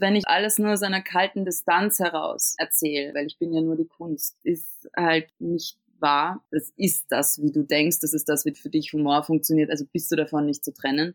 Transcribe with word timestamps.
Wenn 0.00 0.16
ich 0.16 0.26
alles 0.26 0.58
nur 0.58 0.72
aus 0.72 0.82
einer 0.82 1.02
kalten 1.02 1.44
Distanz 1.44 1.98
heraus 1.98 2.54
erzähle, 2.56 3.12
weil 3.14 3.26
ich 3.26 3.38
bin 3.38 3.52
ja 3.52 3.60
nur 3.60 3.76
die 3.76 3.86
Kunst, 3.86 4.34
ist 4.42 4.88
halt 4.96 5.28
nicht 5.38 5.76
wahr. 5.98 6.42
Das 6.50 6.72
ist 6.76 7.06
das, 7.10 7.42
wie 7.42 7.52
du 7.52 7.62
denkst, 7.64 7.98
das 8.00 8.14
ist 8.14 8.28
das, 8.28 8.46
wie 8.46 8.54
für 8.54 8.70
dich 8.70 8.94
Humor 8.94 9.22
funktioniert, 9.22 9.70
also 9.70 9.84
bist 9.92 10.10
du 10.10 10.16
davon 10.16 10.46
nicht 10.46 10.64
zu 10.64 10.72
trennen. 10.72 11.14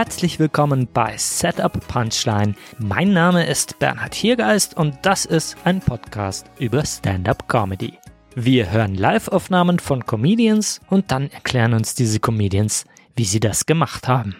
Herzlich 0.00 0.38
willkommen 0.38 0.88
bei 0.90 1.14
Setup 1.18 1.78
Punchline. 1.86 2.54
Mein 2.78 3.12
Name 3.12 3.44
ist 3.44 3.78
Bernhard 3.80 4.14
Hiergeist 4.14 4.74
und 4.74 4.96
das 5.02 5.26
ist 5.26 5.58
ein 5.64 5.80
Podcast 5.80 6.46
über 6.58 6.86
Stand-up 6.86 7.46
Comedy. 7.48 7.98
Wir 8.34 8.70
hören 8.70 8.94
Live-Aufnahmen 8.94 9.78
von 9.78 10.06
Comedians 10.06 10.80
und 10.88 11.10
dann 11.10 11.30
erklären 11.30 11.74
uns 11.74 11.94
diese 11.94 12.18
Comedians, 12.18 12.86
wie 13.14 13.24
sie 13.24 13.40
das 13.40 13.66
gemacht 13.66 14.08
haben. 14.08 14.36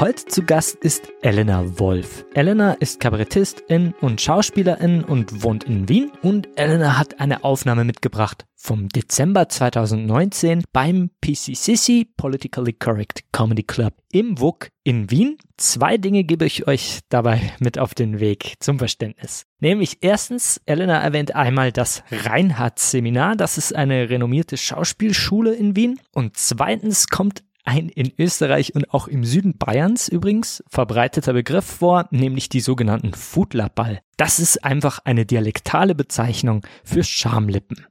Heute 0.00 0.24
zu 0.24 0.42
Gast 0.44 0.76
ist 0.76 1.12
Elena 1.20 1.78
Wolf. 1.78 2.24
Elena 2.32 2.72
ist 2.72 3.00
Kabarettistin 3.00 3.92
und 4.00 4.18
Schauspielerin 4.18 5.04
und 5.04 5.44
wohnt 5.44 5.64
in 5.64 5.90
Wien. 5.90 6.10
Und 6.22 6.48
Elena 6.56 6.96
hat 6.96 7.20
eine 7.20 7.44
Aufnahme 7.44 7.84
mitgebracht 7.84 8.46
vom 8.56 8.88
Dezember 8.88 9.50
2019 9.50 10.64
beim 10.72 11.10
PCCC 11.20 12.06
Politically 12.16 12.72
Correct 12.72 13.24
Comedy 13.32 13.62
Club 13.62 13.92
im 14.10 14.40
WUK 14.40 14.70
in 14.84 15.10
Wien. 15.10 15.36
Zwei 15.58 15.98
Dinge 15.98 16.24
gebe 16.24 16.46
ich 16.46 16.66
euch 16.66 17.00
dabei 17.10 17.52
mit 17.58 17.78
auf 17.78 17.92
den 17.94 18.20
Weg 18.20 18.54
zum 18.60 18.78
Verständnis. 18.78 19.44
Nämlich 19.58 19.98
erstens, 20.00 20.62
Elena 20.64 20.98
erwähnt 20.98 21.34
einmal 21.34 21.72
das 21.72 22.02
Reinhardt-Seminar. 22.10 23.36
Das 23.36 23.58
ist 23.58 23.76
eine 23.76 24.08
renommierte 24.08 24.56
Schauspielschule 24.56 25.52
in 25.52 25.76
Wien. 25.76 26.00
Und 26.12 26.38
zweitens 26.38 27.08
kommt 27.08 27.42
ein 27.64 27.88
in 27.88 28.12
Österreich 28.18 28.74
und 28.74 28.92
auch 28.92 29.08
im 29.08 29.24
Süden 29.24 29.56
Bayerns 29.58 30.08
übrigens 30.08 30.62
verbreiteter 30.68 31.32
Begriff 31.32 31.64
vor, 31.64 32.08
nämlich 32.10 32.48
die 32.48 32.60
sogenannten 32.60 33.14
Fudlerball. 33.14 34.00
Das 34.16 34.38
ist 34.38 34.64
einfach 34.64 35.00
eine 35.04 35.26
dialektale 35.26 35.94
Bezeichnung 35.94 36.66
für 36.84 37.04
Schamlippen. 37.04 37.86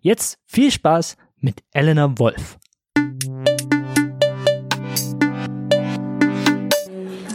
Jetzt 0.00 0.38
viel 0.46 0.70
Spaß 0.70 1.16
mit 1.38 1.62
Elena 1.72 2.18
Wolf. 2.18 2.58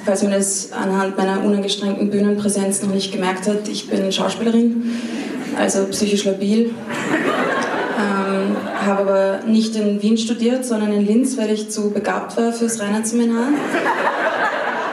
Falls 0.05 0.23
man 0.23 0.33
es 0.33 0.71
anhand 0.71 1.17
meiner 1.17 1.43
unangestrengten 1.43 2.09
Bühnenpräsenz 2.09 2.81
noch 2.81 2.93
nicht 2.93 3.11
gemerkt 3.11 3.47
hat, 3.47 3.67
ich 3.67 3.89
bin 3.89 4.11
Schauspielerin, 4.11 4.91
also 5.55 5.85
psychisch 5.87 6.25
labil 6.25 6.73
habe 7.99 9.01
aber 9.01 9.39
nicht 9.45 9.75
in 9.75 10.01
Wien 10.01 10.17
studiert, 10.17 10.65
sondern 10.65 10.93
in 10.93 11.05
Linz, 11.05 11.37
weil 11.37 11.51
ich 11.51 11.69
zu 11.69 11.91
begabt 11.91 12.37
war 12.37 12.53
fürs 12.53 12.79
Reinhardt-Seminar. 12.79 13.47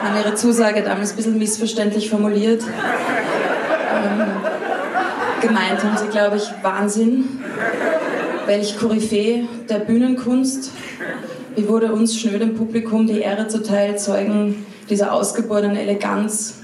Haben 0.03 0.17
ihre 0.23 0.35
Zusage 0.35 0.83
damals 0.83 1.11
ein 1.11 1.15
bisschen 1.15 1.37
missverständlich 1.37 2.09
formuliert. 2.09 2.63
Ähm, 2.63 4.25
gemeint 5.41 5.83
haben 5.83 5.97
sie, 5.97 6.07
glaube 6.07 6.37
ich, 6.37 6.49
Wahnsinn. 6.61 7.41
Welch 8.45 8.77
Koryphäe 8.77 9.47
der 9.69 9.79
Bühnenkunst. 9.79 10.71
Wie 11.55 11.67
wurde 11.67 11.91
uns 11.91 12.17
schnödem 12.17 12.55
Publikum 12.55 13.07
die 13.07 13.19
Ehre 13.19 13.47
zuteil, 13.47 13.97
Zeugen 13.97 14.65
dieser 14.89 15.11
ausgeborenen 15.11 15.75
Eleganz, 15.75 16.59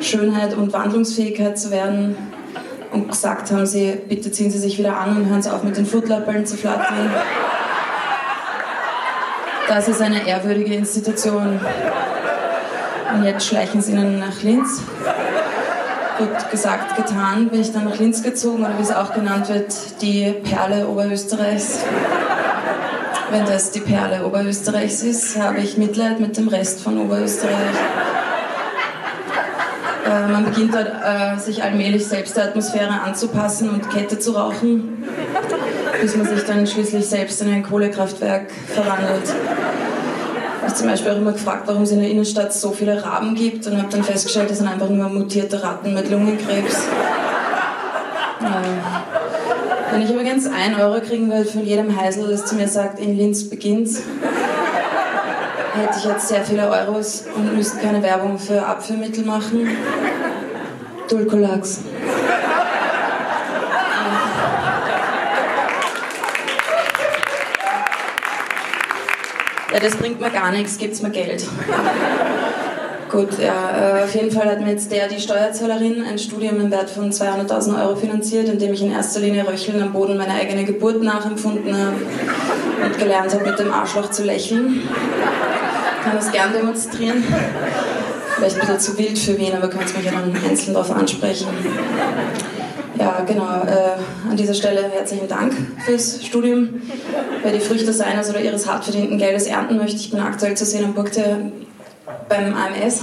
Schönheit 0.00 0.56
und 0.56 0.72
Wandlungsfähigkeit 0.72 1.58
zu 1.58 1.70
werden 1.70 2.16
und 2.92 3.08
gesagt 3.08 3.50
haben 3.50 3.66
sie, 3.66 3.98
bitte 4.08 4.30
ziehen 4.30 4.50
Sie 4.50 4.58
sich 4.58 4.78
wieder 4.78 4.96
an 4.96 5.16
und 5.16 5.28
hören 5.28 5.42
Sie 5.42 5.52
auf 5.52 5.62
mit 5.62 5.76
den 5.76 5.86
Footlappeln 5.86 6.44
zu 6.46 6.56
flattern. 6.56 7.10
Das 9.68 9.88
ist 9.88 10.02
eine 10.02 10.26
ehrwürdige 10.26 10.74
Institution. 10.74 11.58
Und 13.14 13.24
jetzt 13.24 13.46
schleichen 13.46 13.80
sie 13.80 13.92
ihnen 13.92 14.18
nach 14.18 14.42
Linz. 14.42 14.82
Gut 16.18 16.50
gesagt, 16.50 16.96
getan, 16.96 17.48
bin 17.48 17.60
ich 17.60 17.72
dann 17.72 17.84
nach 17.84 17.98
Linz 17.98 18.22
gezogen, 18.22 18.64
oder 18.64 18.76
wie 18.78 18.82
es 18.82 18.92
auch 18.92 19.14
genannt 19.14 19.48
wird, 19.48 19.72
die 20.02 20.32
Perle 20.32 20.86
Oberösterreichs. 20.88 21.80
Wenn 23.30 23.46
das 23.46 23.70
die 23.70 23.80
Perle 23.80 24.26
Oberösterreichs 24.26 25.02
ist, 25.02 25.38
habe 25.38 25.60
ich 25.60 25.78
Mitleid 25.78 26.20
mit 26.20 26.36
dem 26.36 26.48
Rest 26.48 26.82
von 26.82 26.98
Oberösterreich. 26.98 27.76
Äh, 30.12 30.28
man 30.30 30.44
beginnt 30.44 30.74
dort, 30.74 30.88
äh, 30.88 31.38
sich 31.38 31.62
allmählich 31.62 32.06
selbst 32.06 32.36
der 32.36 32.44
Atmosphäre 32.44 33.00
anzupassen 33.00 33.70
und 33.70 33.88
Kette 33.90 34.18
zu 34.18 34.32
rauchen, 34.32 35.04
bis 36.00 36.16
man 36.16 36.26
sich 36.26 36.44
dann 36.44 36.66
schließlich 36.66 37.06
selbst 37.06 37.40
in 37.40 37.52
ein 37.52 37.62
Kohlekraftwerk 37.62 38.50
verwandelt. 38.66 39.24
Ich 39.24 40.62
habe 40.64 40.74
zum 40.74 40.86
Beispiel 40.88 41.12
auch 41.12 41.16
immer 41.16 41.32
gefragt, 41.32 41.62
warum 41.66 41.82
es 41.82 41.92
in 41.92 42.00
der 42.00 42.10
Innenstadt 42.10 42.52
so 42.52 42.72
viele 42.72 43.02
Raben 43.02 43.34
gibt 43.34 43.66
und 43.66 43.78
habe 43.78 43.88
dann 43.90 44.04
festgestellt, 44.04 44.50
das 44.50 44.58
sind 44.58 44.68
einfach 44.68 44.88
nur 44.88 45.08
mutierte 45.08 45.62
Ratten 45.62 45.94
mit 45.94 46.10
Lungenkrebs. 46.10 46.88
Äh, 48.40 49.92
wenn 49.92 50.02
ich 50.02 50.10
übrigens 50.10 50.46
1 50.46 50.78
Euro 50.78 51.00
kriegen 51.00 51.30
würde 51.30 51.44
von 51.44 51.64
jedem 51.64 51.98
Heisel, 51.98 52.28
das 52.28 52.46
zu 52.46 52.54
mir 52.54 52.68
sagt, 52.68 52.98
in 52.98 53.16
Linz 53.16 53.48
beginnt's, 53.48 54.02
hätte 55.74 55.98
ich 55.98 56.04
jetzt 56.04 56.28
sehr 56.28 56.44
viele 56.44 56.68
Euros 56.68 57.24
und 57.34 57.56
müsste 57.56 57.78
keine 57.78 58.02
Werbung 58.02 58.38
für 58.38 58.64
Abführmittel 58.64 59.24
machen. 59.24 59.68
Dulcolax. 61.08 61.80
Ja, 69.72 69.80
das 69.80 69.96
bringt 69.96 70.20
mir 70.20 70.30
gar 70.30 70.50
nichts, 70.52 70.76
gibt's 70.76 71.00
mir 71.00 71.10
Geld. 71.10 71.46
Gut, 73.10 73.38
ja, 73.38 73.98
äh, 74.00 74.04
auf 74.04 74.14
jeden 74.14 74.30
Fall 74.30 74.48
hat 74.48 74.60
mir 74.60 74.70
jetzt 74.70 74.90
der, 74.90 75.06
die 75.06 75.20
Steuerzahlerin, 75.20 76.02
ein 76.02 76.18
Studium 76.18 76.60
im 76.60 76.70
Wert 76.70 76.88
von 76.88 77.10
200.000 77.10 77.82
Euro 77.82 77.96
finanziert, 77.96 78.48
in 78.48 78.58
dem 78.58 78.72
ich 78.72 78.82
in 78.82 78.90
erster 78.90 79.20
Linie 79.20 79.46
Röcheln 79.46 79.82
am 79.82 79.92
Boden 79.92 80.16
meiner 80.16 80.34
eigenen 80.34 80.64
Geburt 80.64 81.02
nachempfunden 81.02 81.76
habe 81.76 81.96
und 82.84 82.98
gelernt 82.98 83.34
habe, 83.34 83.44
mit 83.44 83.58
dem 83.58 83.70
Arschloch 83.70 84.10
zu 84.10 84.24
lächeln 84.24 84.82
kann 86.02 86.16
das 86.16 86.32
gern 86.32 86.52
demonstrieren. 86.52 87.24
Vielleicht 88.36 88.56
ein 88.56 88.60
bisschen 88.60 88.80
zu 88.80 88.98
wild 88.98 89.18
für 89.18 89.38
wen, 89.38 89.54
aber 89.54 89.68
könnt 89.68 89.96
mich 89.96 90.04
ja 90.04 90.12
dann 90.12 90.34
einzeln 90.48 90.74
darauf 90.74 90.90
ansprechen. 90.90 91.48
Ja, 92.98 93.24
genau. 93.26 93.42
Äh, 93.42 94.30
an 94.30 94.36
dieser 94.36 94.54
Stelle 94.54 94.90
herzlichen 94.92 95.28
Dank 95.28 95.54
fürs 95.84 96.24
Studium. 96.24 96.82
Wer 97.42 97.52
die 97.52 97.60
Früchte 97.60 97.92
seines 97.92 98.30
oder 98.30 98.40
ihres 98.40 98.68
hart 98.68 98.84
verdienten 98.84 99.18
Geldes 99.18 99.46
ernten 99.46 99.76
möchte, 99.76 99.96
ich 99.96 100.10
bin 100.10 100.20
aktuell 100.20 100.56
zu 100.56 100.64
sehen 100.64 100.84
am 100.84 100.94
Burgte 100.94 101.52
beim 102.28 102.54
AMS. 102.54 103.02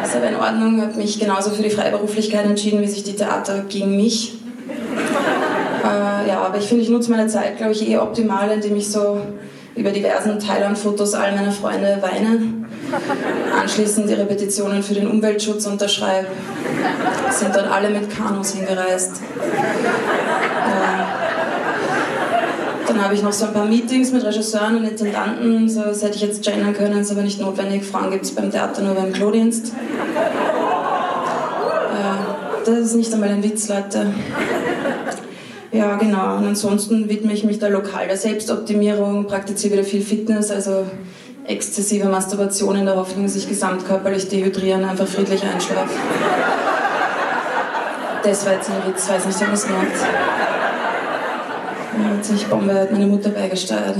Das 0.00 0.10
ist 0.10 0.16
aber 0.16 0.28
in 0.28 0.36
Ordnung, 0.36 0.82
habe 0.82 0.94
mich 0.94 1.18
genauso 1.18 1.50
für 1.50 1.62
die 1.62 1.70
Freiberuflichkeit 1.70 2.44
entschieden, 2.44 2.80
wie 2.82 2.88
sich 2.88 3.04
die 3.04 3.14
Theater 3.14 3.64
gegen 3.68 3.96
mich. 3.96 4.34
Äh, 5.84 6.28
ja, 6.28 6.42
aber 6.44 6.58
ich 6.58 6.66
finde, 6.66 6.82
ich 6.82 6.90
nutze 6.90 7.10
meine 7.10 7.26
Zeit, 7.26 7.56
glaube 7.56 7.72
ich, 7.72 7.88
eh 7.88 7.96
optimal, 7.98 8.50
indem 8.50 8.76
ich 8.76 8.90
so 8.90 9.20
über 9.74 9.90
diversen 9.90 10.38
Thailand-Fotos 10.38 11.14
all 11.14 11.34
meiner 11.34 11.52
Freunde 11.52 11.98
weine, 12.00 12.40
anschließend 13.58 14.10
ihre 14.10 14.26
Petitionen 14.26 14.82
für 14.82 14.94
den 14.94 15.06
Umweltschutz 15.06 15.66
unterschreibe, 15.66 16.28
sind 17.30 17.54
dann 17.54 17.66
alle 17.66 17.90
mit 17.90 18.14
Kanus 18.14 18.52
hingereist. 18.52 19.20
Äh, 19.40 21.02
dann 22.86 23.02
habe 23.02 23.14
ich 23.14 23.22
noch 23.22 23.32
so 23.32 23.46
ein 23.46 23.54
paar 23.54 23.64
Meetings 23.64 24.12
mit 24.12 24.22
Regisseuren 24.24 24.76
und 24.76 24.84
Intendanten, 24.84 25.68
so 25.68 25.82
das 25.82 26.02
hätte 26.02 26.16
ich 26.16 26.22
jetzt 26.22 26.42
gendern 26.44 26.74
können, 26.74 27.00
ist 27.00 27.10
aber 27.10 27.22
nicht 27.22 27.40
notwendig. 27.40 27.84
Frauen 27.84 28.10
gibt 28.10 28.24
es 28.24 28.34
beim 28.34 28.50
Theater 28.50 28.82
nur 28.82 28.94
beim 28.94 29.12
Klodienst. 29.12 29.68
Äh, 29.68 29.72
das 32.66 32.78
ist 32.78 32.94
nicht 32.94 33.12
einmal 33.14 33.30
ein 33.30 33.42
Witz, 33.42 33.68
Leute. 33.68 34.12
Ja, 35.72 35.96
genau. 35.96 36.36
Und 36.36 36.46
ansonsten 36.46 37.08
widme 37.08 37.32
ich 37.32 37.44
mich 37.44 37.58
der 37.58 37.70
lokal 37.70 38.06
der 38.06 38.18
Selbstoptimierung, 38.18 39.26
praktiziere 39.26 39.74
wieder 39.74 39.84
viel 39.84 40.02
Fitness, 40.02 40.50
also 40.50 40.84
exzessive 41.46 42.08
Masturbation 42.08 42.76
in 42.76 42.84
der 42.84 42.96
Hoffnung, 42.96 43.24
dass 43.24 43.36
ich 43.36 43.48
gesamtkörperlich 43.48 44.28
dehydrieren, 44.28 44.84
einfach 44.84 45.06
friedlich 45.06 45.42
einschlafe. 45.42 45.94
Das 48.22 48.44
war 48.44 48.52
jetzt 48.52 48.70
ein 48.70 48.86
Witz, 48.86 49.08
weiß 49.08 49.26
nicht, 49.26 49.36
ob 49.40 49.46
man 49.46 49.54
es 49.54 49.68
merkt. 49.68 49.96
Ja, 51.98 52.22
ziemlich 52.22 52.46
Bombe 52.46 52.74
hat 52.74 52.92
meine 52.92 53.06
Mutter 53.06 53.30
beigesteuert. 53.30 53.96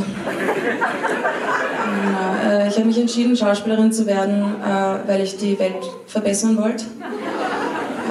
Genau. 2.05 2.55
Äh, 2.55 2.69
ich 2.69 2.77
habe 2.77 2.87
mich 2.87 2.99
entschieden, 2.99 3.35
Schauspielerin 3.35 3.93
zu 3.93 4.07
werden, 4.07 4.45
äh, 4.63 5.09
weil 5.09 5.23
ich 5.23 5.39
die 5.39 5.59
Welt 5.59 5.91
verbessern 6.07 6.57
wollte 6.57 6.85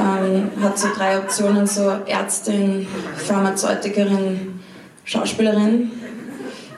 ähm, 0.01 0.63
hat 0.63 0.77
so 0.77 0.87
drei 0.95 1.17
Optionen, 1.17 1.67
so 1.67 1.91
Ärztin, 2.05 2.87
Pharmazeutikerin, 3.17 4.59
Schauspielerin. 5.05 5.91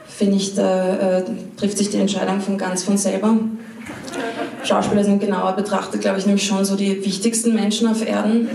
finde 0.06 0.36
ich, 0.36 0.54
da 0.54 1.18
äh, 1.18 1.24
trifft 1.56 1.78
sich 1.78 1.90
die 1.90 1.98
Entscheidung 1.98 2.40
von 2.40 2.56
ganz 2.56 2.84
von 2.84 2.96
selber. 2.96 3.34
Schauspieler 4.62 5.04
sind 5.04 5.20
genauer 5.20 5.52
betrachtet, 5.52 6.00
glaube 6.00 6.18
ich, 6.18 6.26
nämlich 6.26 6.46
schon 6.46 6.64
so 6.64 6.76
die 6.76 7.04
wichtigsten 7.04 7.54
Menschen 7.54 7.88
auf 7.88 8.06
Erden, 8.06 8.48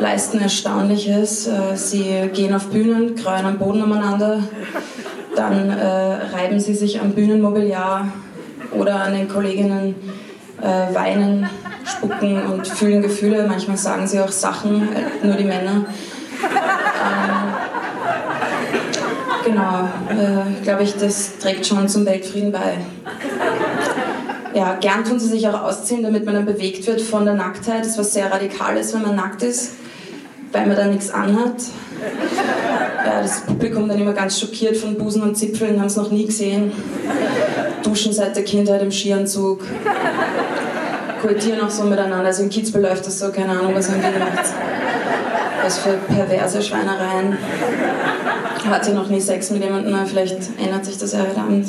leisten 0.00 0.40
Erstaunliches. 0.40 1.46
Äh, 1.46 1.76
sie 1.76 2.30
gehen 2.32 2.54
auf 2.54 2.68
Bühnen, 2.68 3.14
kreuen 3.14 3.44
am 3.44 3.58
Boden 3.58 3.82
umeinander, 3.82 4.42
dann 5.34 5.70
äh, 5.70 5.84
reiben 6.34 6.58
sie 6.58 6.74
sich 6.74 7.00
am 7.00 7.12
Bühnenmobiliar 7.12 8.08
oder 8.72 9.02
an 9.02 9.12
den 9.12 9.28
Kolleginnen, 9.28 9.94
äh, 10.60 10.94
weinen, 10.94 11.48
spucken 11.86 12.44
und 12.46 12.66
fühlen 12.66 13.02
Gefühle. 13.02 13.46
Manchmal 13.48 13.76
sagen 13.76 14.06
sie 14.06 14.20
auch 14.20 14.32
Sachen, 14.32 14.88
äh, 14.92 15.26
nur 15.26 15.36
die 15.36 15.44
Männer. 15.44 15.86
Ähm, 16.42 17.54
genau, 19.44 19.88
äh, 20.10 20.62
glaube 20.62 20.82
ich, 20.82 20.96
das 20.96 21.38
trägt 21.38 21.66
schon 21.66 21.88
zum 21.88 22.04
Weltfrieden 22.04 22.52
bei. 22.52 22.78
Ja, 24.54 24.74
gern 24.80 25.04
tun 25.04 25.20
sie 25.20 25.28
sich 25.28 25.46
auch 25.48 25.62
ausziehen, 25.62 26.02
damit 26.02 26.24
man 26.24 26.34
dann 26.34 26.46
bewegt 26.46 26.86
wird 26.86 27.02
von 27.02 27.24
der 27.24 27.34
Nacktheit. 27.34 27.80
Das 27.80 27.88
ist 27.88 27.98
was 27.98 28.14
sehr 28.14 28.32
Radikales, 28.32 28.94
wenn 28.94 29.02
man 29.02 29.14
nackt 29.14 29.42
ist, 29.42 29.72
weil 30.52 30.66
man 30.66 30.76
da 30.76 30.86
nichts 30.86 31.10
anhat. 31.10 31.56
Ja, 33.04 33.20
das 33.22 33.42
Publikum 33.42 33.88
dann 33.88 34.00
immer 34.00 34.12
ganz 34.12 34.40
schockiert 34.40 34.76
von 34.76 34.96
Busen 34.96 35.22
und 35.22 35.36
Zipfeln, 35.36 35.78
haben 35.78 35.86
es 35.86 35.96
noch 35.96 36.10
nie 36.10 36.26
gesehen. 36.26 36.72
Duschen 37.82 38.12
seit 38.12 38.34
der 38.34 38.44
Kindheit 38.44 38.82
im 38.82 38.90
Skianzug. 38.90 39.60
Koitieren 41.20 41.60
auch 41.60 41.70
so 41.70 41.84
miteinander. 41.84 42.26
Also 42.26 42.42
in 42.42 42.50
Kitzbühel 42.50 42.82
läuft 42.82 43.06
das 43.06 43.18
so, 43.18 43.30
keine 43.30 43.52
Ahnung, 43.52 43.74
was 43.74 43.88
haben 43.90 44.00
die 44.00 44.12
gemacht. 44.12 44.44
Was 45.62 45.78
für 45.78 45.94
perverse 45.94 46.62
Schweinereien. 46.62 47.36
Hat 48.68 48.86
ja 48.86 48.94
noch 48.94 49.08
nie 49.08 49.20
Sex 49.20 49.50
mit 49.50 49.62
jemandem, 49.62 49.94
vielleicht 50.06 50.36
ändert 50.58 50.84
sich 50.84 50.98
das 50.98 51.12
ja 51.12 51.20
heute 51.20 51.40
Abend. 51.40 51.68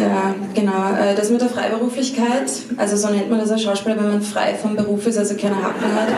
Ja, 0.00 0.34
genau. 0.54 0.94
Äh, 1.00 1.14
das 1.14 1.30
mit 1.30 1.40
der 1.40 1.48
Freiberuflichkeit, 1.48 2.50
also 2.76 2.96
so 2.96 3.08
nennt 3.08 3.30
man 3.30 3.40
das 3.40 3.50
als 3.50 3.62
Schauspieler, 3.62 3.96
wenn 3.96 4.10
man 4.10 4.22
frei 4.22 4.54
vom 4.54 4.76
Beruf 4.76 5.06
ist, 5.06 5.16
also 5.16 5.34
keine 5.36 5.56
Hacken 5.56 5.94
hat, 5.94 6.08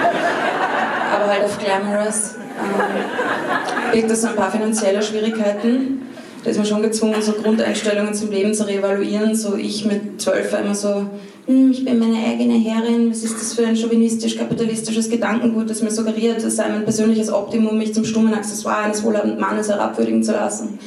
aber 1.15 1.33
halt 1.33 1.45
auf 1.45 1.59
Glamorous, 1.59 2.35
ähm, 2.59 3.93
birgt 3.93 4.11
das 4.11 4.25
ein 4.25 4.35
paar 4.35 4.51
finanzielle 4.51 5.03
Schwierigkeiten. 5.03 6.08
Da 6.45 6.51
ist 6.51 6.57
man 6.57 6.67
schon 6.67 6.83
gezwungen, 6.83 7.21
so 7.21 7.33
Grundeinstellungen 7.33 8.15
zum 8.15 8.31
Leben 8.31 8.55
zu 8.55 8.67
reevaluieren. 8.67 9.35
So 9.35 9.57
ich 9.57 9.85
mit 9.85 10.21
zwölf 10.21 10.53
war 10.53 10.61
immer 10.61 10.75
so, 10.75 11.07
hm, 11.47 11.71
ich 11.71 11.85
bin 11.85 11.99
meine 11.99 12.17
eigene 12.17 12.55
Herrin, 12.55 13.11
was 13.11 13.25
ist 13.25 13.41
das 13.41 13.55
für 13.55 13.67
ein 13.67 13.77
chauvinistisch-kapitalistisches 13.77 15.09
Gedankengut, 15.09 15.69
das 15.71 15.83
mir 15.83 15.91
suggeriert, 15.91 16.43
es 16.43 16.57
sei 16.57 16.69
mein 16.69 16.85
persönliches 16.85 17.33
Optimum, 17.33 17.79
mich 17.79 17.95
zum 17.95 18.05
stummen 18.05 18.35
Accessoire 18.35 18.85
eines 18.85 19.03
wohlhabenden 19.03 19.41
Mannes 19.41 19.69
herabwürdigen 19.69 20.23
zu 20.23 20.33
lassen. 20.33 20.79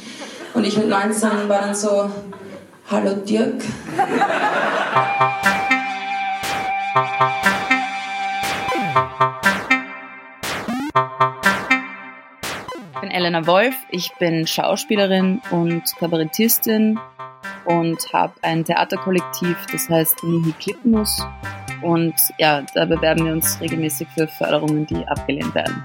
Und 0.54 0.64
ich 0.64 0.76
mit 0.76 0.88
19 0.88 1.30
war 1.48 1.60
dann 1.60 1.74
so, 1.74 2.10
Hallo 2.90 3.14
Dirk. 3.26 3.62
Elena 13.12 13.46
Wolf, 13.46 13.74
ich 13.90 14.10
bin 14.18 14.46
Schauspielerin 14.46 15.42
und 15.50 15.82
Kabarettistin 15.98 16.98
und 17.66 17.98
habe 18.12 18.32
ein 18.40 18.64
Theaterkollektiv, 18.64 19.56
das 19.70 19.88
heißt 19.90 20.24
Nihilklippmus. 20.24 21.24
Und 21.82 22.14
ja, 22.38 22.62
da 22.74 22.86
bewerben 22.86 23.26
wir 23.26 23.32
uns 23.32 23.60
regelmäßig 23.60 24.08
für 24.14 24.26
Förderungen, 24.26 24.86
die 24.86 25.06
abgelehnt 25.06 25.54
werden. 25.54 25.82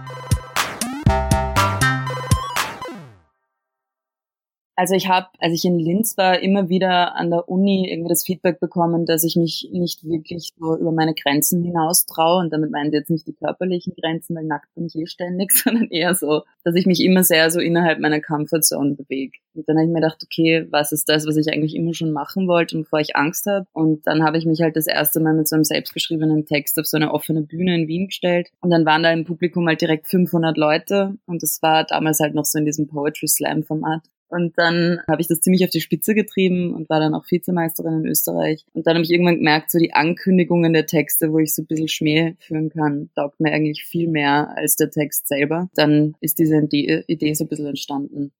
Also 4.79 4.93
ich 4.93 5.07
habe, 5.07 5.25
als 5.39 5.53
ich 5.53 5.65
in 5.65 5.79
Linz 5.79 6.17
war, 6.17 6.39
immer 6.39 6.69
wieder 6.69 7.15
an 7.15 7.31
der 7.31 7.49
Uni 7.49 7.89
irgendwie 7.89 8.09
das 8.09 8.23
Feedback 8.23 8.59
bekommen, 8.59 9.07
dass 9.07 9.23
ich 9.23 9.35
mich 9.35 9.67
nicht 9.71 10.03
wirklich 10.03 10.53
so 10.55 10.77
über 10.77 10.91
meine 10.91 11.15
Grenzen 11.15 11.63
hinaus 11.63 12.05
traue. 12.05 12.43
Und 12.43 12.53
damit 12.53 12.69
meinen 12.69 12.91
sie 12.91 12.97
jetzt 12.97 13.09
nicht 13.09 13.25
die 13.25 13.33
körperlichen 13.33 13.95
Grenzen, 13.99 14.35
weil 14.35 14.43
nackt 14.43 14.71
bin 14.75 14.85
ich 14.85 14.95
eh 14.95 15.07
ständig, 15.07 15.51
sondern 15.63 15.87
eher 15.89 16.13
so, 16.13 16.43
dass 16.63 16.75
ich 16.75 16.85
mich 16.85 17.03
immer 17.03 17.23
sehr 17.23 17.49
so 17.49 17.59
innerhalb 17.59 17.99
meiner 17.99 18.21
Comfortzone 18.21 18.93
bewege. 18.93 19.39
Und 19.55 19.67
dann 19.67 19.77
habe 19.77 19.87
ich 19.87 19.91
mir 19.91 20.01
gedacht, 20.01 20.21
okay, 20.23 20.67
was 20.69 20.91
ist 20.91 21.09
das, 21.09 21.25
was 21.25 21.37
ich 21.37 21.51
eigentlich 21.51 21.75
immer 21.75 21.95
schon 21.95 22.11
machen 22.11 22.47
wollte, 22.47 22.77
bevor 22.77 22.99
ich 22.99 23.15
Angst 23.15 23.47
habe? 23.47 23.65
Und 23.73 24.05
dann 24.05 24.23
habe 24.23 24.37
ich 24.37 24.45
mich 24.45 24.61
halt 24.61 24.75
das 24.75 24.85
erste 24.85 25.19
Mal 25.19 25.33
mit 25.33 25.47
so 25.47 25.55
einem 25.55 25.63
selbstgeschriebenen 25.63 26.45
Text 26.45 26.77
auf 26.77 26.85
so 26.85 26.97
eine 26.97 27.11
offene 27.15 27.41
Bühne 27.41 27.73
in 27.73 27.87
Wien 27.87 28.09
gestellt. 28.09 28.49
Und 28.61 28.69
dann 28.69 28.85
waren 28.85 29.01
da 29.01 29.11
im 29.11 29.25
Publikum 29.25 29.67
halt 29.67 29.81
direkt 29.81 30.07
500 30.07 30.55
Leute. 30.55 31.17
Und 31.25 31.41
das 31.41 31.63
war 31.63 31.83
damals 31.83 32.19
halt 32.19 32.35
noch 32.35 32.45
so 32.45 32.59
in 32.59 32.65
diesem 32.65 32.87
Poetry 32.87 33.27
Slam 33.27 33.63
Format. 33.63 34.03
Und 34.29 34.57
dann 34.57 34.99
habe 35.07 35.21
ich 35.21 35.27
das 35.27 35.41
ziemlich 35.41 35.63
auf 35.63 35.69
die 35.69 35.81
Spitze 35.81 36.13
getrieben 36.13 36.73
und 36.73 36.89
war 36.89 36.99
dann 36.99 37.13
auch 37.13 37.25
Vizemeisterin 37.29 38.01
in 38.01 38.05
Österreich. 38.05 38.65
Und 38.73 38.85
dann 38.85 38.95
habe 38.95 39.03
ich 39.03 39.11
irgendwann 39.11 39.37
gemerkt, 39.37 39.71
so 39.71 39.79
die 39.79 39.93
Ankündigungen 39.93 40.73
der 40.73 40.85
Texte, 40.85 41.31
wo 41.31 41.39
ich 41.39 41.53
so 41.53 41.61
ein 41.61 41.67
bisschen 41.67 41.87
Schmäh 41.87 42.35
führen 42.39 42.69
kann, 42.69 43.09
taugt 43.15 43.39
mir 43.39 43.51
eigentlich 43.51 43.85
viel 43.85 44.09
mehr 44.09 44.53
als 44.55 44.75
der 44.75 44.89
Text 44.89 45.27
selber. 45.27 45.69
Dann 45.75 46.15
ist 46.19 46.39
diese 46.39 46.57
Idee 46.57 47.33
so 47.33 47.45
ein 47.45 47.47
bisschen 47.47 47.67
entstanden. 47.67 48.31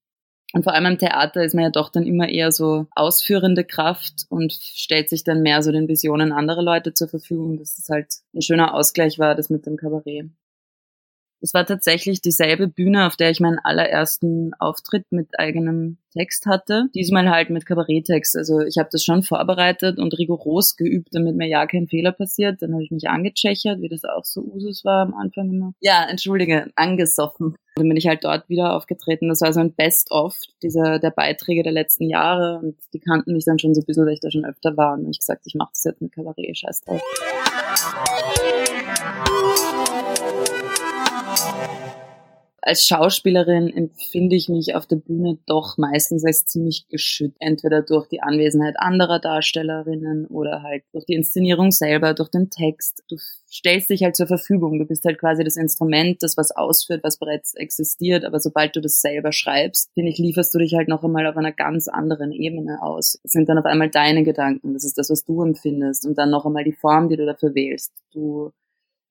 Und 0.54 0.64
vor 0.64 0.74
allem 0.74 0.86
im 0.86 0.98
Theater 0.98 1.44
ist 1.44 1.54
man 1.54 1.66
ja 1.66 1.70
doch 1.70 1.90
dann 1.90 2.06
immer 2.06 2.30
eher 2.30 2.52
so 2.52 2.88
ausführende 2.96 3.66
Kraft 3.66 4.26
und 4.30 4.54
stellt 4.54 5.10
sich 5.10 5.24
dann 5.24 5.42
mehr 5.42 5.62
so 5.62 5.72
den 5.72 5.90
Visionen 5.90 6.32
anderer 6.32 6.64
Leute 6.64 6.94
zur 6.94 7.10
Verfügung. 7.10 7.58
Das 7.58 7.78
ist 7.78 7.90
halt 7.90 8.08
ein 8.34 8.42
schöner 8.42 8.74
Ausgleich 8.74 9.20
war, 9.20 9.36
das 9.36 9.50
mit 9.50 9.66
dem 9.66 9.76
Kabarett. 9.76 10.30
Es 11.42 11.54
war 11.54 11.66
tatsächlich 11.66 12.22
dieselbe 12.22 12.68
Bühne, 12.68 13.06
auf 13.06 13.16
der 13.16 13.30
ich 13.30 13.40
meinen 13.40 13.60
allerersten 13.60 14.54
Auftritt 14.60 15.06
mit 15.12 15.40
eigenem 15.40 15.98
Text 16.12 16.46
hatte. 16.48 16.90
Diesmal 16.96 17.30
halt 17.30 17.50
mit 17.50 17.66
Kabaretttext. 17.66 18.36
Also 18.36 18.62
ich 18.62 18.78
habe 18.78 18.90
das 18.92 19.04
schon 19.04 19.24
vorbereitet 19.24 20.00
und 20.00 20.18
rigoros 20.18 20.76
geübt, 20.76 21.10
damit 21.12 21.36
mir 21.36 21.48
ja 21.48 21.66
kein 21.68 21.88
Fehler 21.88 22.12
passiert. 22.12 22.62
Dann 22.62 22.74
habe 22.74 22.84
ich 22.84 22.92
mich 22.92 23.08
angechechert, 23.08 23.82
wie 23.82 23.90
das 23.90 24.04
auch 24.04 24.26
so 24.26 24.42
Usus 24.42 24.84
war 24.84 25.04
am 25.04 25.14
Anfang 25.14 25.50
immer. 25.50 25.74
Ja, 25.80 26.06
entschuldige, 26.10 26.72
angesoffen. 26.76 27.56
Dann 27.76 27.88
bin 27.88 27.98
ich 27.98 28.08
halt 28.08 28.24
dort 28.24 28.50
wieder 28.50 28.76
aufgetreten. 28.76 29.30
Das 29.30 29.42
war 29.42 29.54
so 29.54 29.60
ein 29.60 29.74
Best-of 29.74 30.40
dieser 30.64 30.98
der 30.98 31.12
Beiträge 31.12 31.62
der 31.62 31.74
letzten 31.74 32.10
Jahre 32.10 32.60
und 32.64 32.76
die 32.94 33.00
kannten 33.00 33.34
mich 33.34 33.46
dann 33.46 33.60
schon 33.60 33.76
so 33.76 33.82
ein 33.82 33.86
bisschen, 33.86 34.06
weil 34.06 34.14
ich 34.14 34.22
da 34.22 34.32
schon 34.32 34.46
öfter 34.46 34.76
war 34.76 34.94
und 34.94 35.08
ich 35.10 35.20
gesagt, 35.20 35.44
ich 35.46 35.54
mache 35.54 35.70
das 35.74 35.84
jetzt 35.84 36.02
mit 36.02 36.14
Kabarett, 36.14 36.58
scheiß 36.58 36.82
drauf. 36.82 37.02
Als 42.68 42.86
Schauspielerin 42.86 43.70
empfinde 43.70 44.36
ich 44.36 44.50
mich 44.50 44.76
auf 44.76 44.86
der 44.86 44.98
Bühne 44.98 45.38
doch 45.46 45.78
meistens 45.78 46.26
als 46.26 46.46
ziemlich 46.46 46.90
geschützt. 46.90 47.38
Entweder 47.40 47.82
durch 47.82 48.10
die 48.10 48.22
Anwesenheit 48.22 48.76
anderer 48.78 49.20
Darstellerinnen 49.20 50.26
oder 50.28 50.64
halt 50.64 50.84
durch 50.92 51.06
die 51.06 51.14
Inszenierung 51.14 51.72
selber, 51.72 52.14
durch 52.14 52.30
den 52.30 52.50
Text. 52.50 53.06
Du 53.08 53.16
stellst 53.50 53.90
dich 53.90 54.04
halt 54.04 54.18
zur 54.18 54.28
Verfügung. 54.28 54.80
Du 54.80 54.86
bist 54.86 55.06
halt 55.06 55.18
quasi 55.18 55.46
das 55.46 55.56
Instrument, 55.56 56.22
das 56.22 56.36
was 56.36 56.52
ausführt, 56.52 57.06
was 57.06 57.18
bereits 57.18 57.54
existiert. 57.54 58.26
Aber 58.26 58.42
sobald 58.42 58.76
du 58.76 58.82
das 58.82 59.00
selber 59.00 59.32
schreibst, 59.32 59.94
finde 59.94 60.12
ich, 60.12 60.18
lieferst 60.18 60.54
du 60.54 60.60
dich 60.60 60.76
halt 60.76 60.90
noch 60.90 61.06
einmal 61.06 61.26
auf 61.26 61.38
einer 61.38 61.54
ganz 61.54 61.88
anderen 61.88 62.34
Ebene 62.34 62.82
aus. 62.82 63.18
Es 63.24 63.32
sind 63.32 63.48
dann 63.48 63.60
auf 63.60 63.66
einmal 63.66 63.90
deine 63.90 64.24
Gedanken. 64.24 64.74
Das 64.74 64.84
ist 64.84 64.98
das, 64.98 65.10
was 65.10 65.24
du 65.24 65.42
empfindest. 65.42 66.06
Und 66.06 66.18
dann 66.18 66.32
noch 66.32 66.46
einmal 66.46 66.66
die 66.66 66.74
Form, 66.74 67.08
die 67.08 67.16
du 67.16 67.26
dafür 67.26 67.56
wählst. 67.56 67.94
Du 68.12 68.52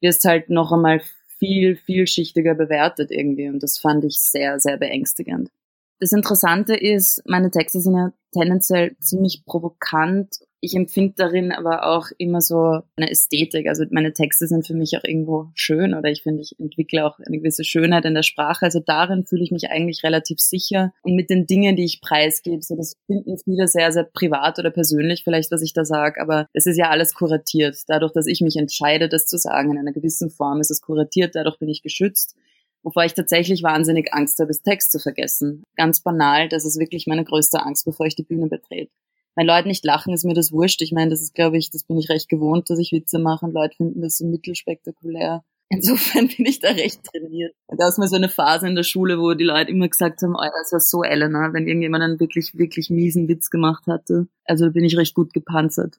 wirst 0.02 0.26
halt 0.26 0.50
noch 0.50 0.72
einmal 0.72 1.00
viel, 1.38 1.76
vielschichtiger 1.76 2.54
bewertet 2.54 3.10
irgendwie 3.10 3.48
und 3.48 3.62
das 3.62 3.78
fand 3.78 4.04
ich 4.04 4.20
sehr, 4.20 4.58
sehr 4.60 4.76
beängstigend. 4.76 5.50
Das 5.98 6.12
Interessante 6.12 6.76
ist, 6.76 7.22
meine 7.26 7.50
Texte 7.50 7.80
sind 7.80 7.94
ja 7.94 8.12
tendenziell 8.32 8.96
ziemlich 9.00 9.44
provokant 9.46 10.38
ich 10.60 10.74
empfinde 10.74 11.14
darin 11.16 11.52
aber 11.52 11.86
auch 11.86 12.06
immer 12.18 12.40
so 12.40 12.80
eine 12.96 13.10
Ästhetik. 13.10 13.68
Also 13.68 13.84
meine 13.90 14.12
Texte 14.12 14.46
sind 14.46 14.66
für 14.66 14.74
mich 14.74 14.96
auch 14.96 15.04
irgendwo 15.04 15.50
schön 15.54 15.94
oder 15.94 16.10
ich 16.10 16.22
finde, 16.22 16.42
ich 16.42 16.58
entwickle 16.58 17.06
auch 17.06 17.18
eine 17.18 17.38
gewisse 17.38 17.62
Schönheit 17.62 18.04
in 18.04 18.14
der 18.14 18.22
Sprache. 18.22 18.64
Also 18.64 18.80
darin 18.84 19.24
fühle 19.26 19.44
ich 19.44 19.50
mich 19.50 19.70
eigentlich 19.70 20.02
relativ 20.02 20.40
sicher. 20.40 20.92
Und 21.02 21.14
mit 21.14 21.30
den 21.30 21.46
Dingen, 21.46 21.76
die 21.76 21.84
ich 21.84 22.00
preisgebe, 22.00 22.62
so 22.62 22.74
das 22.74 22.96
finden 23.06 23.36
viele 23.38 23.68
sehr, 23.68 23.92
sehr 23.92 24.04
privat 24.04 24.58
oder 24.58 24.70
persönlich 24.70 25.24
vielleicht, 25.24 25.52
was 25.52 25.62
ich 25.62 25.72
da 25.72 25.84
sage, 25.84 26.20
aber 26.20 26.48
es 26.52 26.66
ist 26.66 26.78
ja 26.78 26.88
alles 26.88 27.14
kuratiert. 27.14 27.76
Dadurch, 27.86 28.12
dass 28.12 28.26
ich 28.26 28.40
mich 28.40 28.56
entscheide, 28.56 29.08
das 29.08 29.26
zu 29.26 29.36
sagen 29.36 29.72
in 29.72 29.78
einer 29.78 29.92
gewissen 29.92 30.30
Form, 30.30 30.60
ist 30.60 30.70
es 30.70 30.80
kuratiert, 30.80 31.34
dadurch 31.34 31.58
bin 31.58 31.68
ich 31.68 31.82
geschützt 31.82 32.36
wovor 32.82 33.04
ich 33.04 33.14
tatsächlich 33.14 33.64
wahnsinnig 33.64 34.14
Angst 34.14 34.38
habe, 34.38 34.46
das 34.46 34.62
Text 34.62 34.92
zu 34.92 35.00
vergessen. 35.00 35.64
Ganz 35.74 36.02
banal, 36.02 36.48
das 36.48 36.64
ist 36.64 36.78
wirklich 36.78 37.08
meine 37.08 37.24
größte 37.24 37.60
Angst, 37.60 37.84
bevor 37.84 38.06
ich 38.06 38.14
die 38.14 38.22
Bühne 38.22 38.46
betrete 38.46 38.92
wenn 39.36 39.46
Leute 39.46 39.68
nicht 39.68 39.84
lachen, 39.84 40.14
ist 40.14 40.24
mir 40.24 40.34
das 40.34 40.50
wurscht. 40.50 40.82
Ich 40.82 40.92
meine, 40.92 41.10
das 41.10 41.20
ist, 41.20 41.34
glaube 41.34 41.58
ich, 41.58 41.70
das 41.70 41.84
bin 41.84 41.98
ich 41.98 42.08
recht 42.08 42.28
gewohnt, 42.28 42.70
dass 42.70 42.78
ich 42.78 42.92
Witze 42.92 43.18
mache 43.18 43.44
und 43.44 43.52
Leute 43.52 43.76
finden 43.76 44.00
das 44.00 44.18
so 44.18 44.26
mittelspektakulär. 44.26 45.44
Insofern 45.68 46.28
bin 46.36 46.46
ich 46.46 46.60
da 46.60 46.70
recht 46.70 47.04
trainiert. 47.04 47.54
Da 47.68 47.88
ist 47.88 47.98
mal 47.98 48.08
so 48.08 48.16
eine 48.16 48.28
Phase 48.30 48.66
in 48.66 48.74
der 48.74 48.82
Schule, 48.82 49.18
wo 49.18 49.34
die 49.34 49.44
Leute 49.44 49.70
immer 49.70 49.88
gesagt 49.88 50.22
haben, 50.22 50.34
oh, 50.34 50.50
das 50.58 50.72
war 50.72 50.80
so 50.80 51.02
Elena, 51.02 51.52
wenn 51.52 51.66
irgendjemand 51.66 52.02
einen 52.02 52.20
wirklich, 52.20 52.56
wirklich 52.56 52.88
miesen 52.88 53.28
Witz 53.28 53.50
gemacht 53.50 53.86
hatte. 53.86 54.26
Also 54.44 54.70
bin 54.70 54.84
ich 54.84 54.96
recht 54.96 55.14
gut 55.14 55.34
gepanzert. 55.34 55.98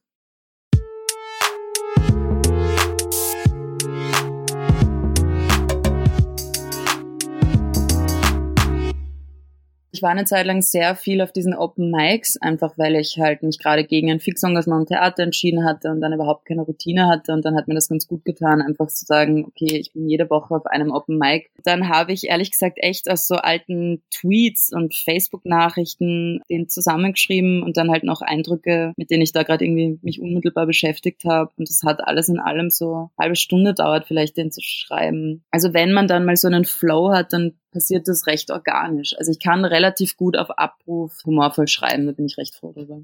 Ich 9.97 10.03
war 10.03 10.11
eine 10.11 10.25
Zeit 10.25 10.45
lang 10.45 10.61
sehr 10.61 10.95
viel 10.95 11.21
auf 11.21 11.31
diesen 11.31 11.55
Open 11.55 11.89
Mics, 11.89 12.37
einfach 12.37 12.77
weil 12.77 12.97
ich 12.97 13.17
halt 13.17 13.41
mich 13.41 13.57
gerade 13.57 13.83
gegen 13.83 14.11
ein 14.11 14.19
Fixengagement 14.19 14.81
im 14.81 14.85
Theater 14.95 15.23
entschieden 15.23 15.65
hatte 15.65 15.89
und 15.89 16.01
dann 16.01 16.13
überhaupt 16.13 16.45
keine 16.45 16.61
Routine 16.61 17.07
hatte 17.07 17.33
und 17.33 17.43
dann 17.43 17.55
hat 17.55 17.67
mir 17.67 17.73
das 17.73 17.89
ganz 17.89 18.05
gut 18.05 18.23
getan, 18.23 18.61
einfach 18.61 18.89
zu 18.89 19.07
sagen, 19.07 19.45
okay, 19.47 19.75
ich 19.75 19.93
bin 19.93 20.07
jede 20.07 20.29
Woche 20.29 20.53
auf 20.53 20.67
einem 20.67 20.91
Open 20.91 21.17
Mic. 21.17 21.49
Dann 21.63 21.89
habe 21.89 22.13
ich 22.13 22.25
ehrlich 22.25 22.51
gesagt 22.51 22.77
echt 22.79 23.09
aus 23.09 23.25
so 23.25 23.37
alten 23.37 24.03
Tweets 24.11 24.71
und 24.71 24.93
Facebook-Nachrichten 24.93 26.41
den 26.47 26.69
zusammengeschrieben 26.69 27.63
und 27.63 27.75
dann 27.75 27.89
halt 27.89 28.03
noch 28.03 28.21
Eindrücke, 28.21 28.93
mit 28.97 29.09
denen 29.09 29.23
ich 29.23 29.31
da 29.31 29.41
gerade 29.41 29.65
irgendwie 29.65 29.97
mich 30.03 30.21
unmittelbar 30.21 30.67
beschäftigt 30.67 31.25
habe 31.25 31.49
und 31.57 31.67
das 31.71 31.81
hat 31.83 32.07
alles 32.07 32.29
in 32.29 32.37
allem 32.37 32.69
so 32.69 33.09
halbe 33.19 33.35
Stunde 33.35 33.73
dauert, 33.73 34.05
vielleicht 34.05 34.37
den 34.37 34.51
zu 34.51 34.61
schreiben. 34.61 35.43
Also 35.49 35.73
wenn 35.73 35.91
man 35.91 36.07
dann 36.07 36.23
mal 36.23 36.35
so 36.35 36.47
einen 36.47 36.65
Flow 36.65 37.11
hat, 37.11 37.33
dann 37.33 37.53
passiert 37.77 38.07
das 38.07 38.25
recht 38.25 38.49
organisch. 38.49 39.15
Also 39.19 39.31
ich 39.31 39.39
kann 39.39 39.63
relativ 39.63 40.17
gut 40.17 40.35
auf 40.35 40.49
Abruf 40.57 41.21
humorvoll 41.23 41.67
schreiben, 41.67 42.07
da 42.07 42.11
bin 42.11 42.25
ich 42.25 42.39
recht 42.39 42.55
froh 42.55 42.71
drüber. 42.71 43.01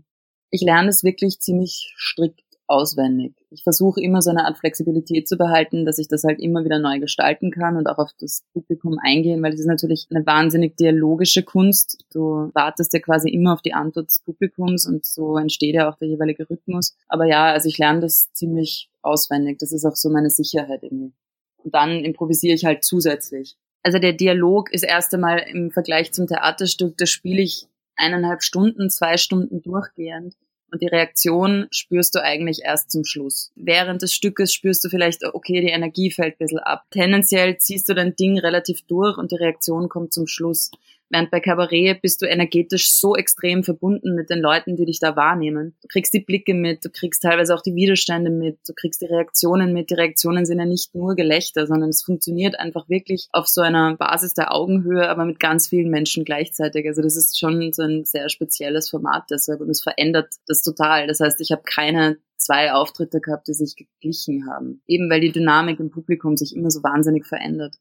Ich 0.49 0.61
lerne 0.61 0.89
es 0.89 1.03
wirklich 1.03 1.39
ziemlich 1.39 1.93
strikt 1.95 2.41
auswendig. 2.65 3.35
Ich 3.51 3.61
versuche 3.61 4.01
immer 4.01 4.23
so 4.23 4.31
eine 4.31 4.45
Art 4.45 4.57
Flexibilität 4.57 5.27
zu 5.27 5.37
behalten, 5.37 5.85
dass 5.85 5.99
ich 5.99 6.07
das 6.07 6.23
halt 6.23 6.39
immer 6.39 6.65
wieder 6.65 6.79
neu 6.79 6.99
gestalten 6.99 7.51
kann 7.51 7.77
und 7.77 7.85
auch 7.85 7.99
auf 7.99 8.09
das 8.19 8.45
Publikum 8.51 8.97
eingehen, 8.99 9.43
weil 9.43 9.53
es 9.53 9.59
ist 9.59 9.67
natürlich 9.67 10.07
eine 10.09 10.25
wahnsinnig 10.25 10.75
dialogische 10.75 11.43
Kunst. 11.43 12.03
Du 12.11 12.49
wartest 12.55 12.93
ja 12.93 12.99
quasi 12.99 13.29
immer 13.29 13.53
auf 13.53 13.61
die 13.61 13.75
Antwort 13.75 14.07
des 14.07 14.21
Publikums 14.21 14.87
und 14.87 15.05
so 15.05 15.37
entsteht 15.37 15.75
ja 15.75 15.87
auch 15.87 15.97
der 15.97 16.07
jeweilige 16.07 16.49
Rhythmus. 16.49 16.95
Aber 17.07 17.25
ja, 17.25 17.51
also 17.51 17.69
ich 17.69 17.77
lerne 17.77 17.99
das 17.99 18.33
ziemlich 18.33 18.89
auswendig. 19.03 19.59
Das 19.59 19.71
ist 19.71 19.85
auch 19.85 19.95
so 19.95 20.09
meine 20.09 20.31
Sicherheit 20.31 20.81
irgendwie. 20.81 21.13
Und 21.57 21.75
dann 21.75 22.03
improvisiere 22.03 22.55
ich 22.55 22.65
halt 22.65 22.83
zusätzlich. 22.83 23.55
Also 23.83 23.99
der 23.99 24.13
Dialog 24.13 24.71
ist 24.71 24.83
erst 24.83 25.13
einmal 25.13 25.39
im 25.39 25.69
Vergleich 25.69 26.13
zum 26.13 26.27
Theaterstück, 26.27 26.97
da 26.97 27.05
spiele 27.05 27.41
ich 27.41 27.67
eineinhalb 27.95 28.41
Stunden, 28.41 28.89
zwei 28.89 29.17
Stunden 29.17 29.61
durchgehend. 29.61 30.35
Und 30.71 30.81
die 30.81 30.87
Reaktion 30.87 31.67
spürst 31.69 32.15
du 32.15 32.23
eigentlich 32.23 32.61
erst 32.63 32.89
zum 32.89 33.05
Schluss. 33.05 33.51
Während 33.55 34.01
des 34.01 34.15
Stückes 34.15 34.51
spürst 34.51 34.83
du 34.83 34.89
vielleicht, 34.89 35.23
okay, 35.23 35.61
die 35.61 35.67
Energie 35.67 36.09
fällt 36.09 36.33
ein 36.33 36.37
bisschen 36.39 36.59
ab. 36.59 36.85
Tendenziell 36.89 37.57
ziehst 37.59 37.87
du 37.89 37.93
dein 37.93 38.15
Ding 38.15 38.39
relativ 38.39 38.81
durch 38.87 39.19
und 39.19 39.31
die 39.31 39.35
Reaktion 39.35 39.87
kommt 39.87 40.13
zum 40.13 40.25
Schluss. 40.25 40.71
Während 41.13 41.29
bei 41.29 41.41
Kabarett 41.41 42.01
bist 42.01 42.23
du 42.23 42.25
energetisch 42.25 42.91
so 42.91 43.15
extrem 43.15 43.63
verbunden 43.63 44.15
mit 44.15 44.31
den 44.31 44.39
Leuten, 44.39 44.75
die 44.75 44.85
dich 44.85 44.99
da 44.99 45.15
wahrnehmen. 45.15 45.75
Du 45.83 45.87
kriegst 45.87 46.11
die 46.11 46.21
Blicke 46.21 46.55
mit, 46.55 46.83
du 46.83 46.89
kriegst 46.89 47.21
teilweise 47.21 47.53
auch 47.53 47.61
die 47.61 47.75
Widerstände 47.75 48.31
mit, 48.31 48.57
du 48.67 48.73
kriegst 48.73 48.99
die 48.99 49.05
Reaktionen 49.05 49.73
mit. 49.73 49.91
Die 49.91 49.93
Reaktionen 49.93 50.47
sind 50.47 50.57
ja 50.57 50.65
nicht 50.65 50.95
nur 50.95 51.13
Gelächter, 51.13 51.67
sondern 51.67 51.89
es 51.89 52.01
funktioniert 52.01 52.59
einfach 52.59 52.89
wirklich 52.89 53.27
auf 53.31 53.47
so 53.47 53.61
einer 53.61 53.95
Basis 53.95 54.33
der 54.33 54.55
Augenhöhe, 54.55 55.07
aber 55.07 55.25
mit 55.25 55.39
ganz 55.39 55.67
vielen 55.67 55.91
Menschen 55.91 56.25
gleichzeitig. 56.25 56.87
Also 56.87 57.03
das 57.03 57.15
ist 57.15 57.37
schon 57.37 57.71
so 57.73 57.83
ein 57.83 58.05
sehr 58.05 58.27
spezielles 58.29 58.89
Format 58.89 59.25
deshalb 59.29 59.61
und 59.61 59.69
es 59.69 59.83
verändert 59.83 60.33
das 60.47 60.63
total. 60.63 61.05
Das 61.05 61.19
heißt, 61.19 61.39
ich 61.41 61.51
habe 61.51 61.61
keine 61.63 62.17
zwei 62.37 62.73
Auftritte 62.73 63.21
gehabt, 63.21 63.47
die 63.47 63.53
sich 63.53 63.75
geglichen 63.75 64.49
haben. 64.49 64.81
Eben 64.87 65.11
weil 65.11 65.21
die 65.21 65.31
Dynamik 65.31 65.79
im 65.79 65.91
Publikum 65.91 66.37
sich 66.37 66.55
immer 66.55 66.71
so 66.71 66.81
wahnsinnig 66.81 67.27
verändert. 67.27 67.75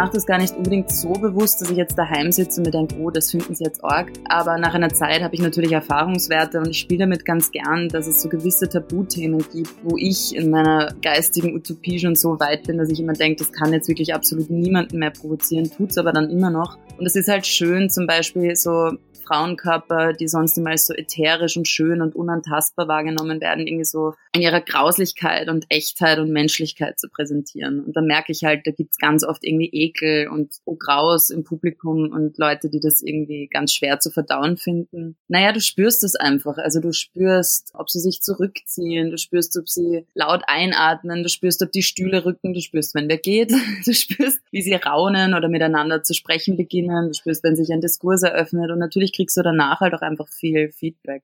Mache 0.00 0.12
das 0.14 0.24
gar 0.24 0.38
nicht 0.38 0.56
unbedingt 0.56 0.90
so 0.90 1.12
bewusst, 1.12 1.60
dass 1.60 1.68
ich 1.68 1.76
jetzt 1.76 1.98
daheim 1.98 2.32
sitze 2.32 2.60
und 2.60 2.66
mir 2.66 2.70
denke, 2.70 2.96
oh, 2.98 3.10
das 3.10 3.30
finden 3.30 3.54
sie 3.54 3.64
jetzt 3.64 3.84
arg. 3.84 4.10
Aber 4.30 4.56
nach 4.56 4.72
einer 4.72 4.88
Zeit 4.88 5.22
habe 5.22 5.34
ich 5.34 5.42
natürlich 5.42 5.72
Erfahrungswerte 5.72 6.58
und 6.58 6.70
ich 6.70 6.78
spiele 6.78 7.00
damit 7.00 7.26
ganz 7.26 7.50
gern, 7.50 7.90
dass 7.90 8.06
es 8.06 8.22
so 8.22 8.30
gewisse 8.30 8.66
Tabuthemen 8.66 9.44
gibt, 9.52 9.74
wo 9.84 9.98
ich 9.98 10.34
in 10.34 10.48
meiner 10.48 10.94
geistigen 11.02 11.54
Utopie 11.54 11.98
schon 11.98 12.16
so 12.16 12.40
weit 12.40 12.66
bin, 12.66 12.78
dass 12.78 12.88
ich 12.88 12.98
immer 12.98 13.12
denke, 13.12 13.40
das 13.40 13.52
kann 13.52 13.74
jetzt 13.74 13.88
wirklich 13.88 14.14
absolut 14.14 14.48
niemanden 14.48 14.98
mehr 14.98 15.10
provozieren, 15.10 15.70
tut's 15.70 15.98
aber 15.98 16.12
dann 16.12 16.30
immer 16.30 16.48
noch. 16.48 16.78
Und 16.96 17.04
es 17.04 17.14
ist 17.14 17.28
halt 17.28 17.46
schön, 17.46 17.90
zum 17.90 18.06
Beispiel 18.06 18.56
so 18.56 18.92
Frauenkörper, 19.30 20.12
die 20.12 20.26
sonst 20.26 20.58
immer 20.58 20.70
als 20.70 20.86
so 20.86 20.94
ätherisch 20.94 21.56
und 21.56 21.68
schön 21.68 22.02
und 22.02 22.16
unantastbar 22.16 22.88
wahrgenommen 22.88 23.40
werden, 23.40 23.66
irgendwie 23.66 23.84
so 23.84 24.14
in 24.32 24.42
ihrer 24.42 24.60
Grauslichkeit 24.60 25.48
und 25.48 25.66
Echtheit 25.68 26.18
und 26.18 26.32
Menschlichkeit 26.32 26.98
zu 26.98 27.08
präsentieren. 27.08 27.84
Und 27.84 27.96
da 27.96 28.00
merke 28.00 28.32
ich 28.32 28.42
halt, 28.42 28.66
da 28.66 28.72
gibt's 28.72 28.98
ganz 28.98 29.24
oft 29.24 29.44
irgendwie 29.44 29.70
Ekel 29.72 30.28
und 30.28 30.54
oh 30.64 30.74
Graus 30.74 31.30
im 31.30 31.44
Publikum 31.44 32.10
und 32.10 32.38
Leute, 32.38 32.70
die 32.70 32.80
das 32.80 33.02
irgendwie 33.02 33.48
ganz 33.48 33.72
schwer 33.72 34.00
zu 34.00 34.10
verdauen 34.10 34.56
finden. 34.56 35.16
Naja, 35.28 35.52
du 35.52 35.60
spürst 35.60 36.02
es 36.02 36.16
einfach. 36.16 36.58
Also 36.58 36.80
du 36.80 36.92
spürst, 36.92 37.70
ob 37.74 37.88
sie 37.88 38.00
sich 38.00 38.22
zurückziehen, 38.22 39.10
du 39.10 39.18
spürst, 39.18 39.56
ob 39.56 39.68
sie 39.68 40.06
laut 40.14 40.42
einatmen, 40.48 41.22
du 41.22 41.28
spürst, 41.28 41.62
ob 41.62 41.70
die 41.70 41.82
Stühle 41.82 42.24
rücken, 42.24 42.52
du 42.52 42.60
spürst, 42.60 42.94
wenn 42.96 43.08
wer 43.08 43.18
geht, 43.18 43.52
du 43.86 43.92
spürst, 43.92 44.40
wie 44.50 44.62
sie 44.62 44.74
raunen 44.74 45.34
oder 45.34 45.48
miteinander 45.48 46.02
zu 46.02 46.14
sprechen 46.14 46.56
beginnen, 46.56 47.08
du 47.08 47.14
spürst, 47.14 47.44
wenn 47.44 47.56
sich 47.56 47.72
ein 47.72 47.80
Diskurs 47.80 48.22
eröffnet 48.22 48.70
und 48.70 48.78
natürlich 48.78 49.12
kriegst 49.20 49.36
du 49.36 49.42
danach 49.42 49.80
halt 49.80 49.92
auch 49.92 50.00
einfach 50.00 50.28
viel 50.28 50.72
Feedback. 50.72 51.22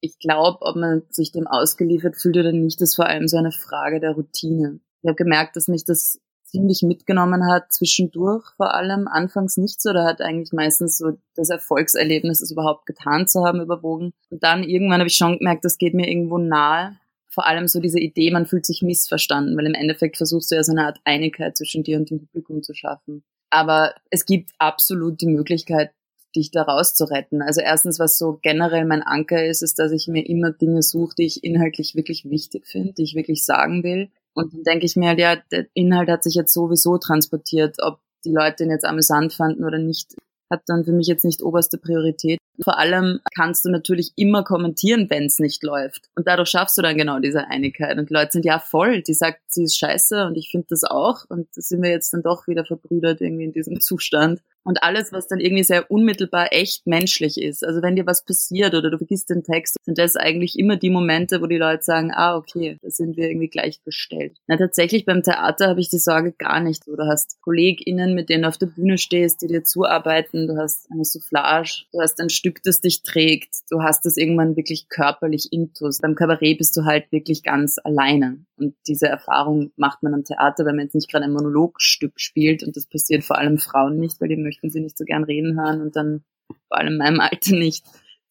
Ich 0.00 0.18
glaube, 0.18 0.62
ob 0.62 0.76
man 0.76 1.02
sich 1.10 1.32
dem 1.32 1.46
ausgeliefert 1.46 2.16
fühlt 2.16 2.38
oder 2.38 2.52
nicht, 2.52 2.80
ist 2.80 2.94
vor 2.94 3.04
allem 3.04 3.28
so 3.28 3.36
eine 3.36 3.52
Frage 3.52 4.00
der 4.00 4.12
Routine. 4.12 4.80
Ich 5.02 5.08
habe 5.08 5.16
gemerkt, 5.16 5.56
dass 5.56 5.68
mich 5.68 5.84
das 5.84 6.18
ziemlich 6.44 6.80
mitgenommen 6.82 7.46
hat, 7.46 7.70
zwischendurch 7.70 8.44
vor 8.56 8.72
allem, 8.72 9.06
anfangs 9.06 9.58
nicht 9.58 9.82
so, 9.82 9.92
da 9.92 10.06
hat 10.06 10.22
eigentlich 10.22 10.52
meistens 10.52 10.96
so 10.96 11.12
das 11.34 11.50
Erfolgserlebnis, 11.50 12.40
es 12.40 12.50
überhaupt 12.50 12.86
getan 12.86 13.28
zu 13.28 13.44
haben, 13.44 13.60
überwogen. 13.60 14.14
Und 14.30 14.42
dann 14.42 14.62
irgendwann 14.62 15.00
habe 15.00 15.08
ich 15.08 15.16
schon 15.16 15.36
gemerkt, 15.36 15.66
das 15.66 15.76
geht 15.76 15.92
mir 15.92 16.08
irgendwo 16.08 16.38
nahe 16.38 16.96
vor 17.32 17.46
allem 17.46 17.68
so 17.68 17.80
diese 17.80 18.00
Idee, 18.00 18.30
man 18.30 18.46
fühlt 18.46 18.66
sich 18.66 18.82
missverstanden, 18.82 19.56
weil 19.56 19.66
im 19.66 19.74
Endeffekt 19.74 20.16
versuchst 20.16 20.50
du 20.50 20.56
ja 20.56 20.64
so 20.64 20.72
eine 20.72 20.86
Art 20.86 20.98
Einigkeit 21.04 21.56
zwischen 21.56 21.84
dir 21.84 21.96
und 21.96 22.10
dem 22.10 22.26
Publikum 22.26 22.62
zu 22.62 22.74
schaffen. 22.74 23.22
Aber 23.50 23.94
es 24.10 24.24
gibt 24.26 24.50
absolut 24.58 25.20
die 25.20 25.26
Möglichkeit, 25.26 25.90
dich 26.34 26.50
da 26.50 26.62
rauszuretten. 26.62 27.42
Also 27.42 27.60
erstens, 27.60 27.98
was 27.98 28.18
so 28.18 28.38
generell 28.42 28.84
mein 28.84 29.02
Anker 29.02 29.44
ist, 29.44 29.62
ist, 29.62 29.78
dass 29.78 29.92
ich 29.92 30.06
mir 30.06 30.28
immer 30.28 30.52
Dinge 30.52 30.82
suche, 30.82 31.14
die 31.18 31.26
ich 31.26 31.42
inhaltlich 31.42 31.94
wirklich 31.94 32.24
wichtig 32.28 32.66
finde, 32.66 32.92
die 32.94 33.02
ich 33.02 33.14
wirklich 33.14 33.44
sagen 33.44 33.82
will. 33.82 34.10
Und 34.34 34.54
dann 34.54 34.62
denke 34.62 34.86
ich 34.86 34.96
mir 34.96 35.08
halt, 35.08 35.18
ja, 35.18 35.36
der 35.50 35.66
Inhalt 35.74 36.08
hat 36.08 36.22
sich 36.22 36.34
jetzt 36.34 36.52
sowieso 36.52 36.98
transportiert, 36.98 37.76
ob 37.82 37.98
die 38.24 38.32
Leute 38.32 38.64
ihn 38.64 38.70
jetzt 38.70 38.84
amüsant 38.84 39.32
fanden 39.32 39.64
oder 39.64 39.78
nicht, 39.78 40.14
hat 40.50 40.62
dann 40.66 40.84
für 40.84 40.92
mich 40.92 41.06
jetzt 41.06 41.24
nicht 41.24 41.42
oberste 41.42 41.78
Priorität. 41.78 42.38
Vor 42.62 42.78
allem 42.78 43.20
kannst 43.34 43.64
du 43.64 43.70
natürlich 43.70 44.12
immer 44.16 44.44
kommentieren, 44.44 45.08
wenn 45.10 45.26
es 45.26 45.38
nicht 45.38 45.62
läuft. 45.62 46.08
Und 46.14 46.26
dadurch 46.26 46.50
schaffst 46.50 46.76
du 46.78 46.82
dann 46.82 46.96
genau 46.96 47.18
diese 47.18 47.46
Einigkeit. 47.48 47.98
Und 47.98 48.10
die 48.10 48.14
Leute 48.14 48.32
sind 48.32 48.44
ja 48.44 48.58
voll, 48.58 49.02
die 49.02 49.14
sagt, 49.14 49.40
sie 49.48 49.64
ist 49.64 49.78
scheiße 49.78 50.26
und 50.26 50.36
ich 50.36 50.50
finde 50.50 50.66
das 50.70 50.84
auch. 50.84 51.24
Und 51.28 51.48
da 51.54 51.62
sind 51.62 51.82
wir 51.82 51.90
jetzt 51.90 52.12
dann 52.12 52.22
doch 52.22 52.46
wieder 52.46 52.64
verbrüdert 52.64 53.20
irgendwie 53.20 53.44
in 53.44 53.52
diesem 53.52 53.80
Zustand 53.80 54.40
und 54.62 54.82
alles, 54.82 55.12
was 55.12 55.26
dann 55.26 55.40
irgendwie 55.40 55.64
sehr 55.64 55.90
unmittelbar 55.90 56.52
echt 56.52 56.86
menschlich 56.86 57.40
ist. 57.40 57.64
Also 57.64 57.82
wenn 57.82 57.96
dir 57.96 58.06
was 58.06 58.24
passiert 58.24 58.74
oder 58.74 58.90
du 58.90 58.98
vergisst 58.98 59.30
den 59.30 59.42
Text, 59.42 59.76
sind 59.84 59.98
das 59.98 60.16
eigentlich 60.16 60.58
immer 60.58 60.76
die 60.76 60.90
Momente, 60.90 61.40
wo 61.40 61.46
die 61.46 61.56
Leute 61.56 61.82
sagen, 61.82 62.12
ah, 62.14 62.36
okay, 62.36 62.78
da 62.82 62.90
sind 62.90 63.16
wir 63.16 63.28
irgendwie 63.28 63.48
gleichgestellt. 63.48 64.36
Na, 64.46 64.56
tatsächlich 64.56 65.04
beim 65.04 65.22
Theater 65.22 65.68
habe 65.68 65.80
ich 65.80 65.88
die 65.88 65.98
Sorge 65.98 66.32
gar 66.32 66.60
nicht. 66.60 66.86
Du 66.86 66.96
hast 66.98 67.40
KollegInnen, 67.42 68.14
mit 68.14 68.28
denen 68.28 68.42
du 68.42 68.48
auf 68.48 68.58
der 68.58 68.66
Bühne 68.66 68.98
stehst, 68.98 69.42
die 69.42 69.46
dir 69.46 69.64
zuarbeiten, 69.64 70.46
du 70.46 70.56
hast 70.56 70.90
eine 70.90 71.04
Soufflage, 71.04 71.84
du 71.92 72.00
hast 72.00 72.20
ein 72.20 72.30
Stück, 72.30 72.49
das 72.64 72.80
dich 72.80 73.02
trägt, 73.02 73.56
du 73.70 73.82
hast 73.82 74.04
das 74.04 74.16
irgendwann 74.16 74.56
wirklich 74.56 74.88
körperlich 74.88 75.48
intus. 75.52 75.98
Beim 75.98 76.14
Kabarett 76.14 76.58
bist 76.58 76.76
du 76.76 76.84
halt 76.84 77.10
wirklich 77.12 77.42
ganz 77.42 77.78
alleine. 77.82 78.44
Und 78.56 78.74
diese 78.86 79.06
Erfahrung 79.06 79.72
macht 79.76 80.02
man 80.02 80.14
am 80.14 80.24
Theater, 80.24 80.64
wenn 80.64 80.76
man 80.76 80.86
jetzt 80.86 80.94
nicht 80.94 81.10
gerade 81.10 81.24
ein 81.24 81.32
Monologstück 81.32 82.18
spielt 82.20 82.62
und 82.62 82.76
das 82.76 82.86
passiert 82.86 83.24
vor 83.24 83.38
allem 83.38 83.58
Frauen 83.58 83.98
nicht, 83.98 84.20
weil 84.20 84.28
die 84.28 84.36
möchten 84.36 84.70
sie 84.70 84.80
nicht 84.80 84.98
so 84.98 85.04
gern 85.04 85.24
reden 85.24 85.58
hören 85.60 85.80
und 85.80 85.96
dann 85.96 86.24
vor 86.68 86.78
allem 86.78 86.94
in 86.94 86.98
meinem 86.98 87.20
Alter 87.20 87.56
nicht. 87.56 87.84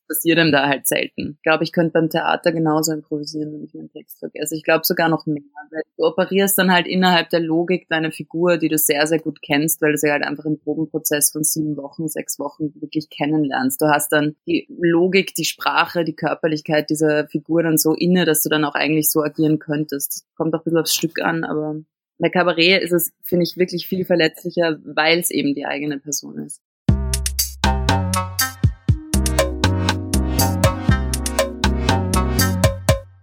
Passiert 0.10 0.40
einem 0.40 0.52
da 0.52 0.68
halt 0.68 0.88
selten. 0.88 1.36
Ich 1.38 1.44
glaube, 1.44 1.64
ich 1.64 1.72
könnte 1.72 1.92
beim 1.94 2.10
Theater 2.10 2.52
genauso 2.52 2.92
improvisieren, 2.94 3.54
wenn 3.54 3.64
ich 3.64 3.76
meinen 3.76 3.92
Text 3.92 4.18
vergesse. 4.18 4.56
Ich 4.56 4.64
glaube 4.64 4.84
sogar 4.84 5.08
noch 5.08 5.28
mehr. 5.28 5.44
Du 5.98 6.04
operierst 6.04 6.58
dann 6.58 6.74
halt 6.74 6.88
innerhalb 6.88 7.30
der 7.30 7.42
Logik 7.42 7.88
deine 7.90 8.12
Figur, 8.12 8.58
die 8.58 8.70
du 8.70 8.80
sehr, 8.80 9.06
sehr 9.06 9.20
gut 9.20 9.44
kennst, 9.44 9.84
weil 9.84 9.92
du 9.92 10.00
sie 10.00 10.10
halt 10.10 10.24
einfach 10.24 10.46
im 10.46 10.58
Probenprozess 10.58 11.32
von 11.32 11.44
sieben 11.44 11.78
Wochen, 11.78 12.08
sechs 12.08 12.40
Wochen 12.40 12.74
wirklich 12.82 13.12
kennenlernst. 13.12 13.80
Du 13.80 13.86
hast 13.86 14.12
dann 14.12 14.36
die 14.48 14.66
Logik, 14.80 15.36
die 15.36 15.46
Sprache, 15.46 16.04
die 16.04 16.16
Körperlichkeit 16.16 16.90
dieser 16.90 17.28
Figur 17.28 17.62
dann 17.62 17.78
so 17.78 17.94
inne, 17.94 18.26
dass 18.26 18.42
du 18.42 18.50
dann 18.50 18.66
auch 18.66 18.74
eigentlich 18.74 19.12
so 19.12 19.22
agieren 19.22 19.60
könntest. 19.60 20.26
Kommt 20.36 20.56
auch 20.56 20.62
ein 20.62 20.64
bisschen 20.64 20.80
aufs 20.80 20.96
Stück 20.96 21.22
an, 21.22 21.44
aber 21.44 21.76
bei 22.18 22.30
Kabarett 22.30 22.82
ist 22.82 22.94
es, 22.94 23.14
finde 23.24 23.44
ich, 23.44 23.58
wirklich 23.58 23.88
viel 23.88 24.06
verletzlicher, 24.06 24.80
weil 24.84 25.20
es 25.20 25.30
eben 25.30 25.54
die 25.54 25.68
eigene 25.68 26.00
Person 26.00 26.40
ist. 26.40 26.64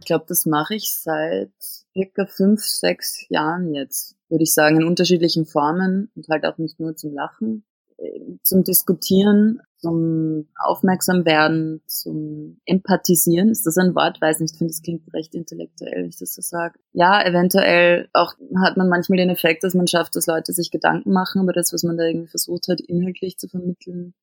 Glaube, 0.07 0.25
das 0.29 0.47
mache 0.47 0.75
ich 0.75 0.91
seit 0.91 1.53
circa 1.93 2.25
fünf, 2.27 2.63
sechs 2.65 3.27
Jahren 3.29 3.75
jetzt, 3.75 4.17
würde 4.29 4.45
ich 4.45 4.55
sagen, 4.55 4.81
in 4.81 4.87
unterschiedlichen 4.87 5.45
Formen 5.45 6.11
und 6.17 6.29
halt 6.29 6.47
auch 6.47 6.59
nicht 6.59 6.81
nur 6.81 6.97
zum 6.97 7.13
Lachen. 7.13 7.65
äh, 7.99 8.21
zum 8.43 8.65
Diskutieren, 8.65 9.61
zum 9.79 10.49
Aufmerksamwerden, 10.63 11.83
zum 11.87 12.61
Empathisieren. 12.65 13.49
Ist 13.51 13.67
das 13.67 13.79
ein 13.79 13.95
Wort? 13.95 14.21
Weiß 14.21 14.41
nicht, 14.41 14.53
ich 14.53 14.59
finde, 14.59 14.71
es 14.71 14.83
klingt 14.83 15.13
recht 15.15 15.35
intellektuell, 15.35 16.03
wenn 16.03 16.09
ich 16.09 16.19
das 16.19 16.35
so 16.35 16.43
sage. 16.43 16.79
Ja, 16.93 17.23
eventuell 17.25 18.09
auch 18.13 18.35
hat 18.63 18.77
man 18.77 18.89
manchmal 18.89 19.19
den 19.19 19.31
Effekt, 19.31 19.65
dass 19.65 19.75
man 19.75 19.87
schafft, 19.87 20.17
dass 20.17 20.27
Leute 20.27 20.53
sich 20.53 20.71
Gedanken 20.71 21.13
machen 21.13 21.43
über 21.43 21.53
das, 21.53 21.73
was 21.73 21.83
man 21.83 21.97
da 21.97 22.05
irgendwie 22.05 22.29
versucht 22.29 22.69
hat, 22.69 22.81
inhaltlich 22.81 23.39
zu 23.39 23.49
vermitteln. 23.49 24.15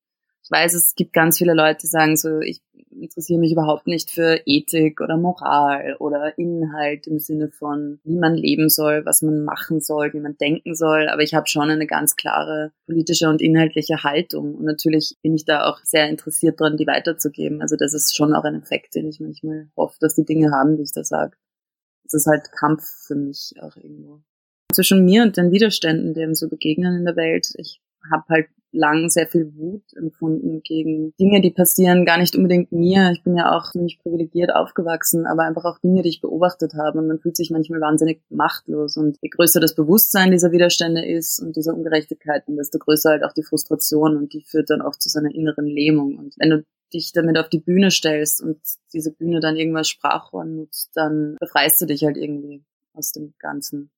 Ich 0.43 0.51
weiß, 0.51 0.73
es 0.73 0.95
gibt 0.95 1.13
ganz 1.13 1.38
viele 1.38 1.53
Leute, 1.53 1.79
die 1.83 1.88
sagen 1.88 2.17
so, 2.17 2.39
ich 2.39 2.62
interessiere 2.91 3.39
mich 3.39 3.53
überhaupt 3.53 3.88
nicht 3.88 4.12
für 4.12 4.41
Ethik 4.45 5.00
oder 5.01 5.17
Moral 5.17 5.95
oder 6.00 6.38
Inhalt 6.38 7.07
im 7.07 7.19
Sinne 7.19 7.50
von, 7.50 8.00
wie 8.03 8.17
man 8.17 8.35
leben 8.35 8.69
soll, 8.69 9.05
was 9.05 9.21
man 9.21 9.45
machen 9.45 9.79
soll, 9.79 10.13
wie 10.13 10.19
man 10.19 10.38
denken 10.38 10.75
soll. 10.75 11.07
Aber 11.07 11.21
ich 11.21 11.33
habe 11.33 11.47
schon 11.47 11.69
eine 11.69 11.88
ganz 11.88 12.15
klare 12.15 12.71
politische 12.85 13.29
und 13.29 13.41
inhaltliche 13.41 14.03
Haltung. 14.03 14.55
Und 14.55 14.65
natürlich 14.65 15.17
bin 15.21 15.33
ich 15.33 15.45
da 15.45 15.65
auch 15.65 15.79
sehr 15.83 16.09
interessiert 16.09 16.59
daran, 16.59 16.77
die 16.77 16.88
weiterzugeben. 16.88 17.62
Also 17.62 17.75
das 17.77 17.93
ist 17.93 18.15
schon 18.15 18.33
auch 18.33 18.43
ein 18.43 18.55
Effekt, 18.55 18.95
den 18.95 19.07
ich 19.07 19.19
manchmal 19.19 19.69
hoffe, 19.77 19.95
dass 20.01 20.15
die 20.15 20.25
Dinge 20.25 20.51
haben, 20.51 20.75
die 20.75 20.83
ich 20.83 20.93
da 20.93 21.03
sage. 21.03 21.38
Das 22.03 22.13
ist 22.13 22.27
halt 22.27 22.51
Kampf 22.51 22.83
für 23.07 23.15
mich 23.15 23.53
auch 23.62 23.75
irgendwo. 23.77 24.21
Zwischen 24.73 25.05
mir 25.05 25.23
und 25.23 25.38
den 25.38 25.51
Widerständen, 25.51 26.13
dem 26.13 26.35
so 26.35 26.50
begegnen 26.50 26.97
in 26.97 27.05
der 27.05 27.15
Welt. 27.15 27.53
Ich 27.57 27.79
habe 28.12 28.23
halt 28.29 28.47
lang 28.74 29.10
sehr 29.10 29.27
viel 29.27 29.56
Wut 29.56 29.84
empfunden 29.96 30.62
gegen 30.63 31.13
Dinge, 31.20 31.42
die 31.42 31.51
passieren, 31.51 32.06
gar 32.06 32.18
nicht 32.18 32.36
unbedingt 32.36 32.72
mir. 32.72 33.12
Ich 33.13 33.24
bin 33.24 33.38
ja 33.38 33.56
auch 33.56 33.72
ziemlich 33.72 34.00
privilegiert 34.00 34.53
aufgewachsen, 34.53 35.25
aber 35.25 35.44
einfach 35.44 35.65
auch 35.65 35.80
Dinge, 35.80 36.01
die 36.01 36.10
ich 36.10 36.22
beobachtet 36.22 36.74
habe. 36.74 37.00
Und 37.00 37.08
man 37.08 37.20
fühlt 37.20 37.38
sich 37.38 37.51
manchmal 37.51 37.82
wahnsinnig 37.82 38.22
machtlos. 38.30 38.98
Und 38.98 39.18
je 39.22 39.30
größer 39.30 39.60
das 39.60 39.75
Bewusstsein 39.75 40.32
dieser 40.32 40.51
Widerstände 40.51 41.06
ist 41.06 41.39
und 41.39 41.56
dieser 41.56 41.74
Ungerechtigkeiten, 41.74 42.58
desto 42.58 42.80
größer 42.80 43.12
halt 43.12 43.24
auch 43.24 43.34
die 43.34 43.44
Frustration 43.44 44.18
und 44.18 44.34
die 44.34 44.42
führt 44.42 44.70
dann 44.70 44.82
oft 44.82 45.01
zu 45.01 45.10
seiner 45.10 45.34
inneren 45.34 45.65
Lähmung. 45.65 46.18
Und 46.18 46.36
wenn 46.38 46.50
du 46.50 46.65
dich 46.94 47.12
damit 47.13 47.38
auf 47.38 47.50
die 47.50 47.60
Bühne 47.60 47.92
stellst 47.92 48.42
und 48.42 48.60
diese 48.94 49.12
Bühne 49.12 49.39
dann 49.39 49.56
irgendwas 49.56 49.89
Sprachrohr 49.89 50.46
nutzt, 50.46 50.92
dann 50.96 51.38
befreist 51.39 51.82
du 51.82 51.86
dich 51.86 52.03
halt 52.03 52.18
irgendwie 52.18 52.63
aus 52.94 53.12
dem 53.12 53.34
Ganzen. 53.39 53.92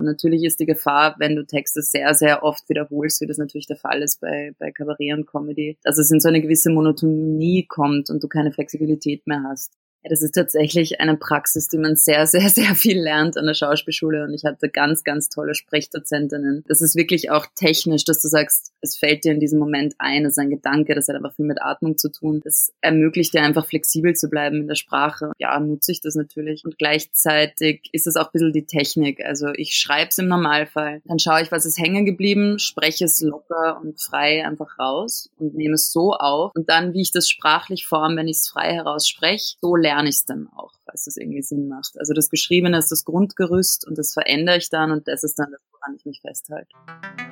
Natürlich 0.00 0.44
ist 0.44 0.60
die 0.60 0.66
Gefahr, 0.66 1.16
wenn 1.18 1.36
du 1.36 1.44
Texte 1.44 1.82
sehr, 1.82 2.14
sehr 2.14 2.42
oft 2.42 2.68
wiederholst, 2.68 3.20
wie 3.20 3.26
das 3.26 3.38
natürlich 3.38 3.66
der 3.66 3.76
Fall 3.76 4.02
ist 4.02 4.20
bei, 4.20 4.52
bei 4.58 4.70
Kabarett 4.70 5.16
und 5.16 5.26
Comedy, 5.26 5.78
dass 5.82 5.98
es 5.98 6.10
in 6.10 6.20
so 6.20 6.28
eine 6.28 6.40
gewisse 6.40 6.70
Monotonie 6.70 7.66
kommt 7.66 8.10
und 8.10 8.22
du 8.22 8.28
keine 8.28 8.52
Flexibilität 8.52 9.26
mehr 9.26 9.42
hast. 9.48 9.72
Ja, 10.02 10.08
das 10.08 10.22
ist 10.22 10.32
tatsächlich 10.32 11.00
eine 11.00 11.16
Praxis, 11.16 11.68
die 11.68 11.76
man 11.76 11.96
sehr, 11.96 12.26
sehr, 12.26 12.48
sehr 12.48 12.74
viel 12.74 13.00
lernt 13.00 13.36
an 13.36 13.46
der 13.46 13.54
Schauspielschule 13.54 14.24
und 14.24 14.32
ich 14.32 14.44
hatte 14.44 14.68
ganz, 14.68 15.04
ganz 15.04 15.28
tolle 15.28 15.54
Sprechdozentinnen. 15.54 16.64
Das 16.68 16.80
ist 16.80 16.96
wirklich 16.96 17.30
auch 17.30 17.46
technisch, 17.54 18.04
dass 18.04 18.22
du 18.22 18.28
sagst, 18.28 18.72
es 18.80 18.96
fällt 18.96 19.24
dir 19.24 19.32
in 19.32 19.40
diesem 19.40 19.58
Moment 19.58 19.94
ein, 19.98 20.24
das 20.24 20.32
ist 20.32 20.38
ein 20.38 20.50
Gedanke, 20.50 20.94
das 20.94 21.08
hat 21.08 21.16
aber 21.16 21.30
viel 21.30 21.44
mit 21.44 21.60
Atmung 21.60 21.98
zu 21.98 22.10
tun. 22.10 22.40
Das 22.42 22.72
ermöglicht 22.80 23.34
dir 23.34 23.42
einfach 23.42 23.66
flexibel 23.66 24.14
zu 24.14 24.30
bleiben 24.30 24.62
in 24.62 24.68
der 24.68 24.74
Sprache. 24.74 25.32
Ja, 25.38 25.58
nutze 25.60 25.92
ich 25.92 26.00
das 26.00 26.14
natürlich 26.14 26.64
und 26.64 26.78
gleichzeitig 26.78 27.90
ist 27.92 28.06
es 28.06 28.16
auch 28.16 28.26
ein 28.26 28.32
bisschen 28.32 28.52
die 28.52 28.66
Technik. 28.66 29.22
Also 29.24 29.48
ich 29.54 29.74
schreibe 29.74 30.08
es 30.08 30.18
im 30.18 30.28
Normalfall, 30.28 31.02
dann 31.04 31.18
schaue 31.18 31.42
ich, 31.42 31.52
was 31.52 31.66
ist 31.66 31.78
hängen 31.78 32.06
geblieben, 32.06 32.58
spreche 32.58 33.04
es 33.04 33.20
locker 33.20 33.80
und 33.82 34.00
frei 34.00 34.46
einfach 34.46 34.78
raus 34.78 35.28
und 35.38 35.54
nehme 35.54 35.74
es 35.74 35.92
so 35.92 36.14
auf 36.14 36.52
und 36.54 36.70
dann, 36.70 36.94
wie 36.94 37.02
ich 37.02 37.12
das 37.12 37.28
sprachlich 37.28 37.86
form, 37.86 38.16
wenn 38.16 38.28
ich 38.28 38.38
es 38.38 38.48
frei 38.48 38.72
heraus 38.72 39.06
spreche, 39.06 39.56
so 39.60 39.76
lerne 39.76 39.89
ich 40.06 40.16
es 40.16 40.24
dann 40.24 40.48
auch, 40.56 40.72
falls 40.84 41.04
das 41.04 41.16
irgendwie 41.16 41.42
Sinn 41.42 41.68
macht. 41.68 41.98
Also 41.98 42.14
das 42.14 42.30
Geschriebene 42.30 42.78
ist 42.78 42.90
das 42.90 43.04
Grundgerüst 43.04 43.86
und 43.86 43.98
das 43.98 44.12
verändere 44.12 44.58
ich 44.58 44.70
dann 44.70 44.90
und 44.90 45.08
das 45.08 45.24
ist 45.24 45.38
dann 45.38 45.50
das, 45.50 45.60
woran 45.72 45.96
ich 45.96 46.04
mich 46.04 46.20
festhalte. 46.20 47.29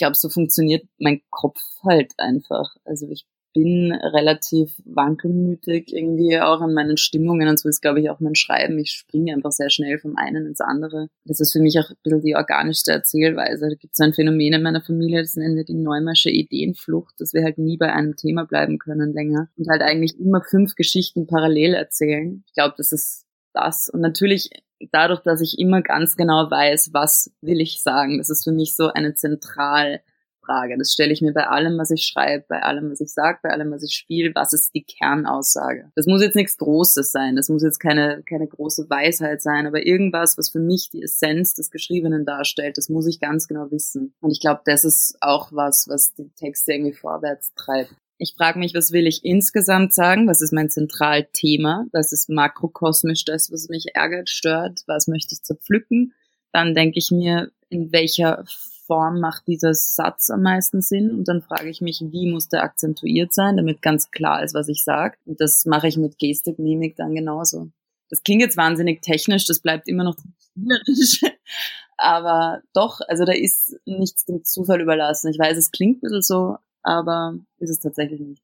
Glaube, 0.00 0.16
so 0.16 0.28
funktioniert 0.28 0.84
mein 0.98 1.22
Kopf 1.30 1.60
halt 1.84 2.12
einfach. 2.18 2.74
Also 2.84 3.08
ich 3.08 3.26
bin 3.52 3.92
relativ 3.92 4.80
wankelmütig 4.84 5.92
irgendwie 5.92 6.38
auch 6.40 6.60
in 6.62 6.72
meinen 6.72 6.96
Stimmungen 6.96 7.48
und 7.48 7.58
so 7.58 7.68
ist, 7.68 7.80
glaube 7.80 8.00
ich, 8.00 8.10
auch 8.10 8.20
mein 8.20 8.34
Schreiben. 8.34 8.78
Ich 8.78 8.92
springe 8.92 9.34
einfach 9.34 9.52
sehr 9.52 9.70
schnell 9.70 9.98
vom 9.98 10.16
einen 10.16 10.46
ins 10.46 10.60
andere. 10.60 11.08
Das 11.24 11.40
ist 11.40 11.52
für 11.52 11.60
mich 11.60 11.78
auch 11.78 11.90
ein 11.90 11.96
bisschen 12.02 12.22
die 12.22 12.36
organischste 12.36 12.92
Erzählweise. 12.92 13.68
Da 13.68 13.74
gibt 13.74 13.94
es 13.94 14.00
ein 14.00 14.12
Phänomen 14.12 14.52
in 14.52 14.62
meiner 14.62 14.82
Familie, 14.82 15.22
das 15.22 15.36
nennen 15.36 15.56
wir 15.56 15.64
die 15.64 15.74
Neumersche 15.74 16.30
Ideenflucht, 16.30 17.14
dass 17.18 17.34
wir 17.34 17.42
halt 17.42 17.58
nie 17.58 17.76
bei 17.76 17.92
einem 17.92 18.16
Thema 18.16 18.44
bleiben 18.44 18.78
können 18.78 19.12
länger 19.12 19.48
und 19.56 19.68
halt 19.68 19.82
eigentlich 19.82 20.18
immer 20.18 20.42
fünf 20.42 20.74
Geschichten 20.76 21.26
parallel 21.26 21.74
erzählen. 21.74 22.44
Ich 22.46 22.52
glaube, 22.54 22.74
das 22.76 22.92
ist 22.92 23.26
das. 23.52 23.88
Und 23.88 24.00
natürlich 24.00 24.50
dadurch, 24.92 25.20
dass 25.20 25.40
ich 25.40 25.58
immer 25.58 25.82
ganz 25.82 26.16
genau 26.16 26.50
weiß, 26.50 26.92
was 26.92 27.30
will 27.40 27.60
ich 27.60 27.82
sagen, 27.82 28.18
das 28.18 28.30
ist 28.30 28.44
für 28.44 28.52
mich 28.52 28.76
so 28.76 28.88
eine 28.88 29.14
Zentralfrage. 29.14 30.78
Das 30.78 30.92
stelle 30.92 31.12
ich 31.12 31.22
mir 31.22 31.32
bei 31.32 31.46
allem, 31.46 31.78
was 31.78 31.90
ich 31.90 32.04
schreibe, 32.04 32.44
bei 32.48 32.62
allem, 32.62 32.90
was 32.90 33.00
ich 33.00 33.12
sage, 33.12 33.38
bei 33.42 33.50
allem, 33.50 33.70
was 33.70 33.82
ich 33.82 33.94
spiele. 33.94 34.32
Was 34.34 34.52
ist 34.52 34.74
die 34.74 34.84
Kernaussage? 34.84 35.90
Das 35.94 36.06
muss 36.06 36.22
jetzt 36.22 36.36
nichts 36.36 36.56
Großes 36.56 37.12
sein, 37.12 37.36
das 37.36 37.48
muss 37.48 37.62
jetzt 37.62 37.78
keine, 37.78 38.22
keine 38.28 38.46
große 38.46 38.88
Weisheit 38.88 39.42
sein, 39.42 39.66
aber 39.66 39.86
irgendwas, 39.86 40.38
was 40.38 40.50
für 40.50 40.60
mich 40.60 40.90
die 40.90 41.02
Essenz 41.02 41.54
des 41.54 41.70
Geschriebenen 41.70 42.24
darstellt, 42.24 42.78
das 42.78 42.88
muss 42.88 43.06
ich 43.06 43.20
ganz 43.20 43.48
genau 43.48 43.70
wissen. 43.70 44.14
Und 44.20 44.30
ich 44.30 44.40
glaube, 44.40 44.62
das 44.64 44.84
ist 44.84 45.16
auch 45.20 45.52
was, 45.52 45.88
was 45.88 46.14
die 46.14 46.30
Texte 46.30 46.72
irgendwie 46.72 46.94
vorwärts 46.94 47.52
treibt. 47.54 47.94
Ich 48.22 48.34
frage 48.36 48.58
mich, 48.58 48.74
was 48.74 48.92
will 48.92 49.06
ich 49.06 49.24
insgesamt 49.24 49.94
sagen? 49.94 50.28
Was 50.28 50.42
ist 50.42 50.52
mein 50.52 50.68
Zentralthema? 50.68 51.86
Was 51.90 52.12
ist 52.12 52.28
makrokosmisch 52.28 53.24
das, 53.24 53.50
was 53.50 53.70
mich 53.70 53.94
ärgert, 53.94 54.28
stört? 54.28 54.82
Was 54.86 55.08
möchte 55.08 55.34
ich 55.34 55.42
zerpflücken? 55.42 56.12
Dann 56.52 56.74
denke 56.74 56.98
ich 56.98 57.10
mir, 57.10 57.50
in 57.70 57.92
welcher 57.92 58.44
Form 58.86 59.20
macht 59.20 59.46
dieser 59.46 59.72
Satz 59.72 60.28
am 60.28 60.42
meisten 60.42 60.82
Sinn? 60.82 61.12
Und 61.12 61.28
dann 61.28 61.40
frage 61.40 61.70
ich 61.70 61.80
mich, 61.80 62.04
wie 62.10 62.30
muss 62.30 62.48
der 62.48 62.62
akzentuiert 62.62 63.32
sein, 63.32 63.56
damit 63.56 63.80
ganz 63.80 64.10
klar 64.10 64.44
ist, 64.44 64.52
was 64.52 64.68
ich 64.68 64.84
sage. 64.84 65.16
Und 65.24 65.40
das 65.40 65.64
mache 65.64 65.88
ich 65.88 65.96
mit 65.96 66.18
Gestik, 66.18 66.58
Mimik 66.58 66.96
dann 66.96 67.14
genauso. 67.14 67.70
Das 68.10 68.22
klingt 68.22 68.42
jetzt 68.42 68.58
wahnsinnig 68.58 69.00
technisch, 69.00 69.46
das 69.46 69.60
bleibt 69.60 69.88
immer 69.88 70.04
noch 70.04 70.18
spielerisch. 70.18 71.22
Aber 71.96 72.60
doch, 72.74 73.00
also 73.08 73.24
da 73.24 73.32
ist 73.32 73.76
nichts 73.86 74.26
dem 74.26 74.44
Zufall 74.44 74.82
überlassen. 74.82 75.30
Ich 75.30 75.38
weiß, 75.38 75.56
es 75.56 75.70
klingt 75.70 75.98
ein 75.98 76.00
bisschen 76.00 76.20
so, 76.20 76.56
aber 76.82 77.38
ist 77.58 77.70
es 77.70 77.80
tatsächlich 77.80 78.20
nicht. 78.20 78.42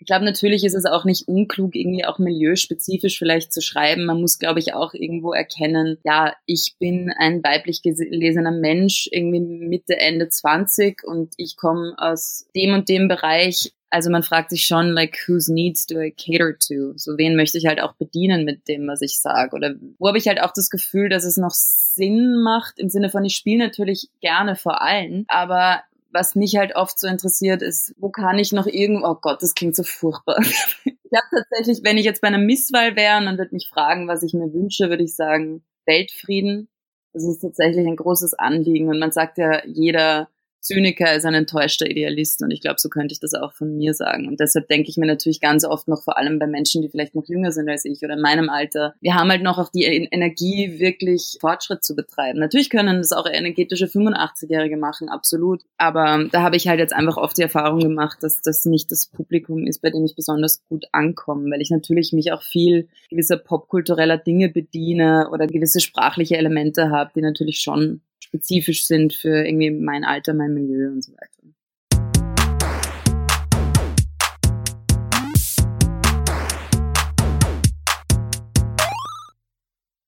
Ich 0.00 0.06
glaube, 0.06 0.24
natürlich 0.24 0.64
ist 0.64 0.74
es 0.74 0.86
auch 0.86 1.04
nicht 1.04 1.28
unklug, 1.28 1.76
irgendwie 1.76 2.06
auch 2.06 2.18
milieuspezifisch 2.18 3.18
vielleicht 3.18 3.52
zu 3.52 3.60
schreiben. 3.60 4.06
Man 4.06 4.18
muss, 4.18 4.38
glaube 4.38 4.58
ich, 4.58 4.72
auch 4.72 4.94
irgendwo 4.94 5.34
erkennen, 5.34 5.98
ja, 6.04 6.34
ich 6.46 6.76
bin 6.78 7.12
ein 7.18 7.44
weiblich 7.44 7.82
gelesener 7.82 8.50
Mensch, 8.50 9.10
irgendwie 9.12 9.40
Mitte, 9.40 10.00
Ende 10.00 10.30
20 10.30 11.04
und 11.04 11.34
ich 11.36 11.58
komme 11.58 11.94
aus 11.98 12.46
dem 12.56 12.72
und 12.72 12.88
dem 12.88 13.08
Bereich. 13.08 13.74
Also 13.90 14.08
man 14.08 14.22
fragt 14.22 14.50
sich 14.50 14.64
schon, 14.64 14.88
like, 14.92 15.18
whose 15.26 15.52
needs 15.52 15.84
do 15.84 16.00
I 16.00 16.12
cater 16.12 16.56
to? 16.58 16.96
So 16.96 17.18
wen 17.18 17.36
möchte 17.36 17.58
ich 17.58 17.66
halt 17.66 17.82
auch 17.82 17.92
bedienen 17.96 18.46
mit 18.46 18.68
dem, 18.68 18.86
was 18.86 19.02
ich 19.02 19.18
sage? 19.20 19.54
Oder 19.54 19.74
wo 19.98 20.08
habe 20.08 20.16
ich 20.16 20.28
halt 20.28 20.40
auch 20.40 20.52
das 20.54 20.70
Gefühl, 20.70 21.10
dass 21.10 21.24
es 21.24 21.36
noch 21.36 21.50
Sinn 21.50 22.40
macht, 22.42 22.78
im 22.78 22.88
Sinne 22.88 23.10
von, 23.10 23.22
ich 23.24 23.36
spiele 23.36 23.66
natürlich 23.66 24.08
gerne 24.22 24.56
vor 24.56 24.80
allen, 24.80 25.26
aber 25.28 25.82
was 26.12 26.34
mich 26.34 26.56
halt 26.56 26.74
oft 26.74 26.98
so 26.98 27.06
interessiert, 27.06 27.62
ist, 27.62 27.94
wo 27.98 28.10
kann 28.10 28.38
ich 28.38 28.52
noch 28.52 28.66
irgendwo, 28.66 29.06
oh 29.06 29.16
Gott, 29.20 29.42
das 29.42 29.54
klingt 29.54 29.76
so 29.76 29.82
furchtbar. 29.82 30.38
ich 30.84 31.12
habe 31.12 31.26
tatsächlich, 31.30 31.84
wenn 31.84 31.98
ich 31.98 32.04
jetzt 32.04 32.20
bei 32.20 32.28
einer 32.28 32.38
Misswahl 32.38 32.96
wäre 32.96 33.18
und 33.18 33.24
man 33.24 33.38
wird 33.38 33.52
mich 33.52 33.68
fragen, 33.68 34.08
was 34.08 34.22
ich 34.22 34.34
mir 34.34 34.52
wünsche, 34.52 34.88
würde 34.88 35.04
ich 35.04 35.14
sagen, 35.14 35.64
Weltfrieden. 35.86 36.68
Das 37.12 37.24
ist 37.24 37.40
tatsächlich 37.40 37.86
ein 37.86 37.96
großes 37.96 38.34
Anliegen. 38.34 38.88
Und 38.88 38.98
man 38.98 39.12
sagt 39.12 39.38
ja, 39.38 39.64
jeder 39.66 40.28
Zyniker 40.60 41.14
ist 41.14 41.24
ein 41.24 41.34
enttäuschter 41.34 41.88
Idealist 41.88 42.42
und 42.42 42.50
ich 42.50 42.60
glaube, 42.60 42.76
so 42.78 42.88
könnte 42.88 43.12
ich 43.12 43.20
das 43.20 43.34
auch 43.34 43.52
von 43.52 43.76
mir 43.76 43.94
sagen. 43.94 44.28
Und 44.28 44.40
deshalb 44.40 44.68
denke 44.68 44.90
ich 44.90 44.96
mir 44.96 45.06
natürlich 45.06 45.40
ganz 45.40 45.64
oft 45.64 45.88
noch, 45.88 46.02
vor 46.02 46.18
allem 46.18 46.38
bei 46.38 46.46
Menschen, 46.46 46.82
die 46.82 46.88
vielleicht 46.88 47.14
noch 47.14 47.26
jünger 47.26 47.52
sind 47.52 47.68
als 47.68 47.84
ich 47.84 48.02
oder 48.02 48.14
in 48.14 48.20
meinem 48.20 48.50
Alter, 48.50 48.94
wir 49.00 49.14
haben 49.14 49.30
halt 49.30 49.42
noch 49.42 49.58
auch 49.58 49.70
die 49.70 49.84
Energie, 49.84 50.78
wirklich 50.78 51.38
Fortschritt 51.40 51.82
zu 51.82 51.96
betreiben. 51.96 52.38
Natürlich 52.38 52.70
können 52.70 52.98
das 52.98 53.12
auch 53.12 53.26
energetische 53.26 53.86
85-Jährige 53.86 54.76
machen, 54.76 55.08
absolut. 55.08 55.62
Aber 55.78 56.26
da 56.30 56.42
habe 56.42 56.56
ich 56.56 56.68
halt 56.68 56.78
jetzt 56.78 56.92
einfach 56.92 57.16
oft 57.16 57.38
die 57.38 57.42
Erfahrung 57.42 57.80
gemacht, 57.80 58.18
dass 58.22 58.40
das 58.42 58.64
nicht 58.64 58.90
das 58.90 59.06
Publikum 59.06 59.66
ist, 59.66 59.80
bei 59.80 59.90
dem 59.90 60.04
ich 60.04 60.14
besonders 60.14 60.62
gut 60.68 60.86
ankomme, 60.92 61.50
weil 61.50 61.62
ich 61.62 61.70
natürlich 61.70 62.12
mich 62.12 62.32
auch 62.32 62.42
viel 62.42 62.88
gewisser 63.08 63.36
popkultureller 63.36 64.18
Dinge 64.18 64.48
bediene 64.48 65.28
oder 65.32 65.46
gewisse 65.46 65.80
sprachliche 65.80 66.36
Elemente 66.36 66.90
habe, 66.90 67.10
die 67.14 67.22
natürlich 67.22 67.60
schon 67.60 68.02
spezifisch 68.30 68.86
sind 68.86 69.12
für 69.12 69.44
irgendwie 69.44 69.72
mein 69.72 70.04
Alter, 70.04 70.34
mein 70.34 70.54
Milieu 70.54 70.88
und 70.88 71.02
so 71.02 71.12
weiter. 71.12 71.26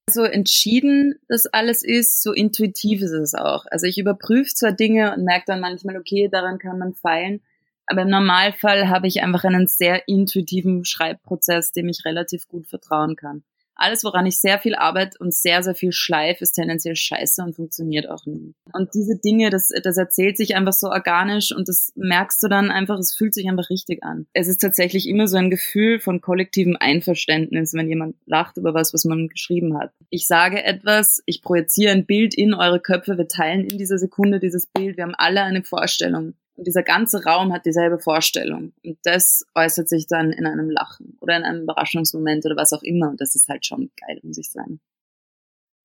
So 0.09 0.25
entschieden 0.25 1.15
das 1.27 1.47
alles 1.47 1.83
ist, 1.83 2.23
so 2.23 2.33
intuitiv 2.33 3.01
ist 3.01 3.13
es 3.13 3.35
auch. 3.35 3.65
Also 3.71 3.87
ich 3.87 3.99
überprüfe 3.99 4.53
zwar 4.55 4.73
Dinge 4.73 5.15
und 5.15 5.25
merke 5.25 5.45
dann 5.47 5.61
manchmal, 5.61 5.97
okay, 5.97 6.29
daran 6.31 6.59
kann 6.59 6.79
man 6.79 6.93
feilen, 6.93 7.41
aber 7.87 8.03
im 8.03 8.11
Normalfall 8.11 8.89
habe 8.89 9.09
ich 9.09 9.23
einfach 9.23 9.45
einen 9.45 9.67
sehr 9.67 10.07
intuitiven 10.07 10.85
Schreibprozess, 10.85 11.73
dem 11.73 11.89
ich 11.89 12.05
relativ 12.05 12.47
gut 12.47 12.69
vertrauen 12.69 13.17
kann 13.17 13.43
alles, 13.75 14.05
woran 14.05 14.27
ich 14.27 14.39
sehr 14.39 14.59
viel 14.59 14.75
arbeite 14.75 15.17
und 15.19 15.35
sehr, 15.35 15.63
sehr 15.63 15.75
viel 15.75 15.93
schleif, 15.93 16.41
ist 16.41 16.53
tendenziell 16.53 16.97
scheiße 16.97 17.43
und 17.43 17.57
funktioniert 17.57 18.09
auch 18.09 18.27
nie. 18.27 18.55
Und 18.73 18.95
diese 18.95 19.19
Dinge, 19.19 19.51
das, 19.51 19.71
das 19.83 19.97
erzählt 19.97 20.37
sich 20.37 20.55
einfach 20.55 20.73
so 20.73 20.89
organisch 20.89 21.55
und 21.55 21.69
das 21.69 21.93
merkst 21.97 22.43
du 22.43 22.49
dann 22.49 22.71
einfach, 22.71 22.99
es 22.99 23.15
fühlt 23.15 23.35
sich 23.35 23.49
einfach 23.49 23.71
richtig 23.71 24.03
an. 24.03 24.27
Es 24.33 24.49
ist 24.49 24.59
tatsächlich 24.59 25.09
immer 25.09 25.27
so 25.27 25.37
ein 25.37 25.51
Gefühl 25.51 26.01
von 26.01 26.21
kollektivem 26.21 26.77
Einverständnis, 26.79 27.75
wenn 27.75 27.89
jemand 27.89 28.17
lacht 28.27 28.57
über 28.57 28.75
was, 28.75 28.95
was 28.95 29.05
man 29.05 29.29
geschrieben 29.29 29.79
hat. 29.79 29.93
Ich 30.11 30.27
sage 30.27 30.63
etwas, 30.63 31.23
ich 31.27 31.43
projiziere 31.43 31.93
ein 31.93 32.07
Bild 32.07 32.35
in 32.35 32.55
eure 32.55 32.81
Köpfe, 32.81 33.19
wir 33.19 33.29
teilen 33.29 33.65
in 33.65 33.79
dieser 33.79 33.99
Sekunde 33.99 34.41
dieses 34.41 34.67
Bild, 34.67 34.97
wir 34.97 35.05
haben 35.05 35.15
alle 35.17 35.43
eine 35.43 35.63
Vorstellung. 35.63 36.35
Und 36.63 36.67
dieser 36.69 36.85
ganze 36.85 37.25
Raum 37.25 37.53
hat 37.53 37.67
dieselbe 37.67 37.99
Vorstellung. 37.99 38.73
Und 38.85 38.97
das 39.03 39.45
äußert 39.57 39.89
sich 39.89 40.07
dann 40.07 40.31
in 40.31 40.47
einem 40.47 40.71
Lachen 40.71 41.19
oder 41.21 41.37
in 41.37 41.43
einem 41.43 41.63
Überraschungsmoment 41.63 42.47
oder 42.47 42.55
was 42.55 42.73
auch 42.73 42.85
immer. 42.85 43.11
Und 43.11 43.21
das 43.21 43.35
ist 43.35 43.49
halt 43.49 43.67
schon 43.67 43.91
geil, 44.01 44.21
muss 44.23 44.39
ich 44.39 44.49
sagen. 44.49 44.79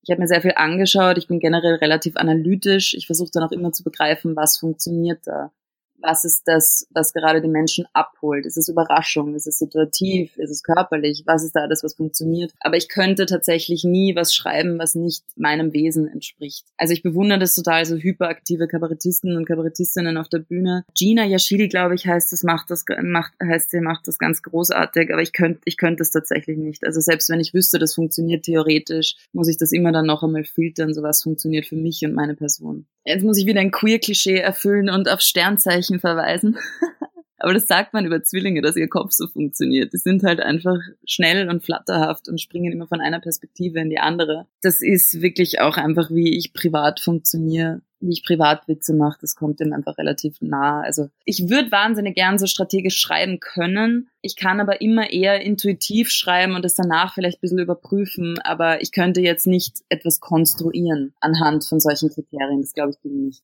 Ich 0.03 0.11
habe 0.11 0.21
mir 0.21 0.27
sehr 0.27 0.43
viel 0.43 0.53
angeschaut. 0.55 1.17
Ich 1.17 1.27
bin 1.27 1.39
generell 1.39 1.77
relativ 1.77 2.15
analytisch. 2.15 2.93
Ich 2.93 3.07
versuche 3.07 3.31
dann 3.33 3.41
auch 3.41 3.51
immer 3.51 3.71
zu 3.71 3.83
begreifen, 3.83 4.35
was 4.35 4.59
funktioniert 4.59 5.25
da 5.25 5.51
was 5.99 6.23
ist 6.23 6.43
das, 6.45 6.87
was 6.91 7.13
gerade 7.13 7.41
die 7.41 7.47
Menschen 7.47 7.85
abholt? 7.93 8.45
Ist 8.45 8.57
es 8.57 8.69
Überraschung? 8.69 9.35
Ist 9.35 9.47
es 9.47 9.57
situativ? 9.57 10.37
Ist 10.37 10.51
es 10.51 10.63
körperlich? 10.63 11.23
Was 11.25 11.43
ist 11.43 11.55
da 11.55 11.67
das, 11.67 11.83
was 11.83 11.95
funktioniert? 11.95 12.53
Aber 12.59 12.77
ich 12.77 12.89
könnte 12.89 13.25
tatsächlich 13.25 13.83
nie 13.83 14.15
was 14.15 14.33
schreiben, 14.33 14.79
was 14.79 14.95
nicht 14.95 15.23
meinem 15.35 15.73
Wesen 15.73 16.07
entspricht. 16.07 16.65
Also 16.77 16.93
ich 16.93 17.03
bewundere 17.03 17.39
das 17.39 17.55
total, 17.55 17.85
so 17.85 17.95
hyperaktive 17.95 18.67
Kabarettisten 18.67 19.35
und 19.35 19.45
Kabarettistinnen 19.45 20.17
auf 20.17 20.29
der 20.29 20.39
Bühne. 20.39 20.85
Gina 20.95 21.25
Yashidi, 21.25 21.67
glaube 21.67 21.95
ich, 21.95 22.05
heißt 22.05 22.31
das, 22.31 22.43
macht 22.43 22.69
das, 22.69 22.85
macht, 23.01 23.33
heißt 23.41 23.71
sie, 23.71 23.81
macht 23.81 24.07
das 24.07 24.17
ganz 24.17 24.41
großartig, 24.41 25.11
aber 25.11 25.21
ich 25.21 25.33
könnte, 25.33 25.61
ich 25.65 25.77
könnte 25.77 26.03
es 26.03 26.11
tatsächlich 26.11 26.57
nicht. 26.57 26.85
Also 26.85 27.01
selbst 27.01 27.29
wenn 27.29 27.39
ich 27.39 27.53
wüsste, 27.53 27.79
das 27.79 27.95
funktioniert 27.95 28.45
theoretisch, 28.45 29.15
muss 29.33 29.47
ich 29.47 29.57
das 29.57 29.71
immer 29.71 29.91
dann 29.91 30.05
noch 30.05 30.23
einmal 30.23 30.43
filtern, 30.43 30.93
so 30.93 31.01
was 31.01 31.23
funktioniert 31.23 31.65
für 31.65 31.75
mich 31.75 32.03
und 32.05 32.13
meine 32.13 32.35
Person. 32.35 32.85
Jetzt 33.07 33.23
muss 33.23 33.37
ich 33.37 33.45
wieder 33.45 33.61
ein 33.61 33.71
Queer-Klischee 33.71 34.35
erfüllen 34.35 34.89
und 34.89 35.09
auf 35.09 35.21
Sternzeichen 35.21 36.01
verweisen. 36.01 36.57
Aber 37.39 37.53
das 37.53 37.67
sagt 37.67 37.93
man 37.93 38.05
über 38.05 38.21
Zwillinge, 38.21 38.61
dass 38.61 38.75
ihr 38.75 38.89
Kopf 38.89 39.11
so 39.13 39.27
funktioniert. 39.27 39.93
Die 39.93 39.97
sind 39.97 40.23
halt 40.23 40.41
einfach 40.41 40.77
schnell 41.05 41.49
und 41.49 41.63
flatterhaft 41.63 42.27
und 42.27 42.41
springen 42.41 42.73
immer 42.73 42.87
von 42.87 42.99
einer 42.99 43.21
Perspektive 43.21 43.79
in 43.79 43.89
die 43.89 43.99
andere. 43.99 44.47
Das 44.61 44.81
ist 44.81 45.21
wirklich 45.21 45.61
auch 45.61 45.77
einfach, 45.77 46.11
wie 46.11 46.35
ich 46.35 46.51
privat 46.51 46.99
funktioniere 46.99 47.81
wie 47.99 48.11
ich 48.11 48.23
Privatwitze 48.23 48.93
mache, 48.93 49.17
das 49.21 49.35
kommt 49.35 49.59
dem 49.59 49.73
einfach 49.73 49.97
relativ 49.97 50.37
nah. 50.41 50.81
Also 50.81 51.09
ich 51.25 51.49
würde 51.49 51.71
wahnsinnig 51.71 52.15
gern 52.15 52.37
so 52.37 52.45
strategisch 52.45 52.97
schreiben 52.97 53.39
können. 53.39 54.09
Ich 54.21 54.35
kann 54.35 54.59
aber 54.59 54.81
immer 54.81 55.11
eher 55.11 55.41
intuitiv 55.41 56.11
schreiben 56.11 56.55
und 56.55 56.63
es 56.65 56.75
danach 56.75 57.13
vielleicht 57.13 57.37
ein 57.37 57.41
bisschen 57.41 57.59
überprüfen, 57.59 58.39
aber 58.39 58.81
ich 58.81 58.91
könnte 58.91 59.21
jetzt 59.21 59.47
nicht 59.47 59.81
etwas 59.89 60.19
konstruieren 60.19 61.13
anhand 61.19 61.65
von 61.65 61.79
solchen 61.79 62.09
Kriterien. 62.09 62.61
Das 62.61 62.73
glaube 62.73 62.91
ich 62.91 62.99
bin 62.99 63.25
nicht. 63.25 63.43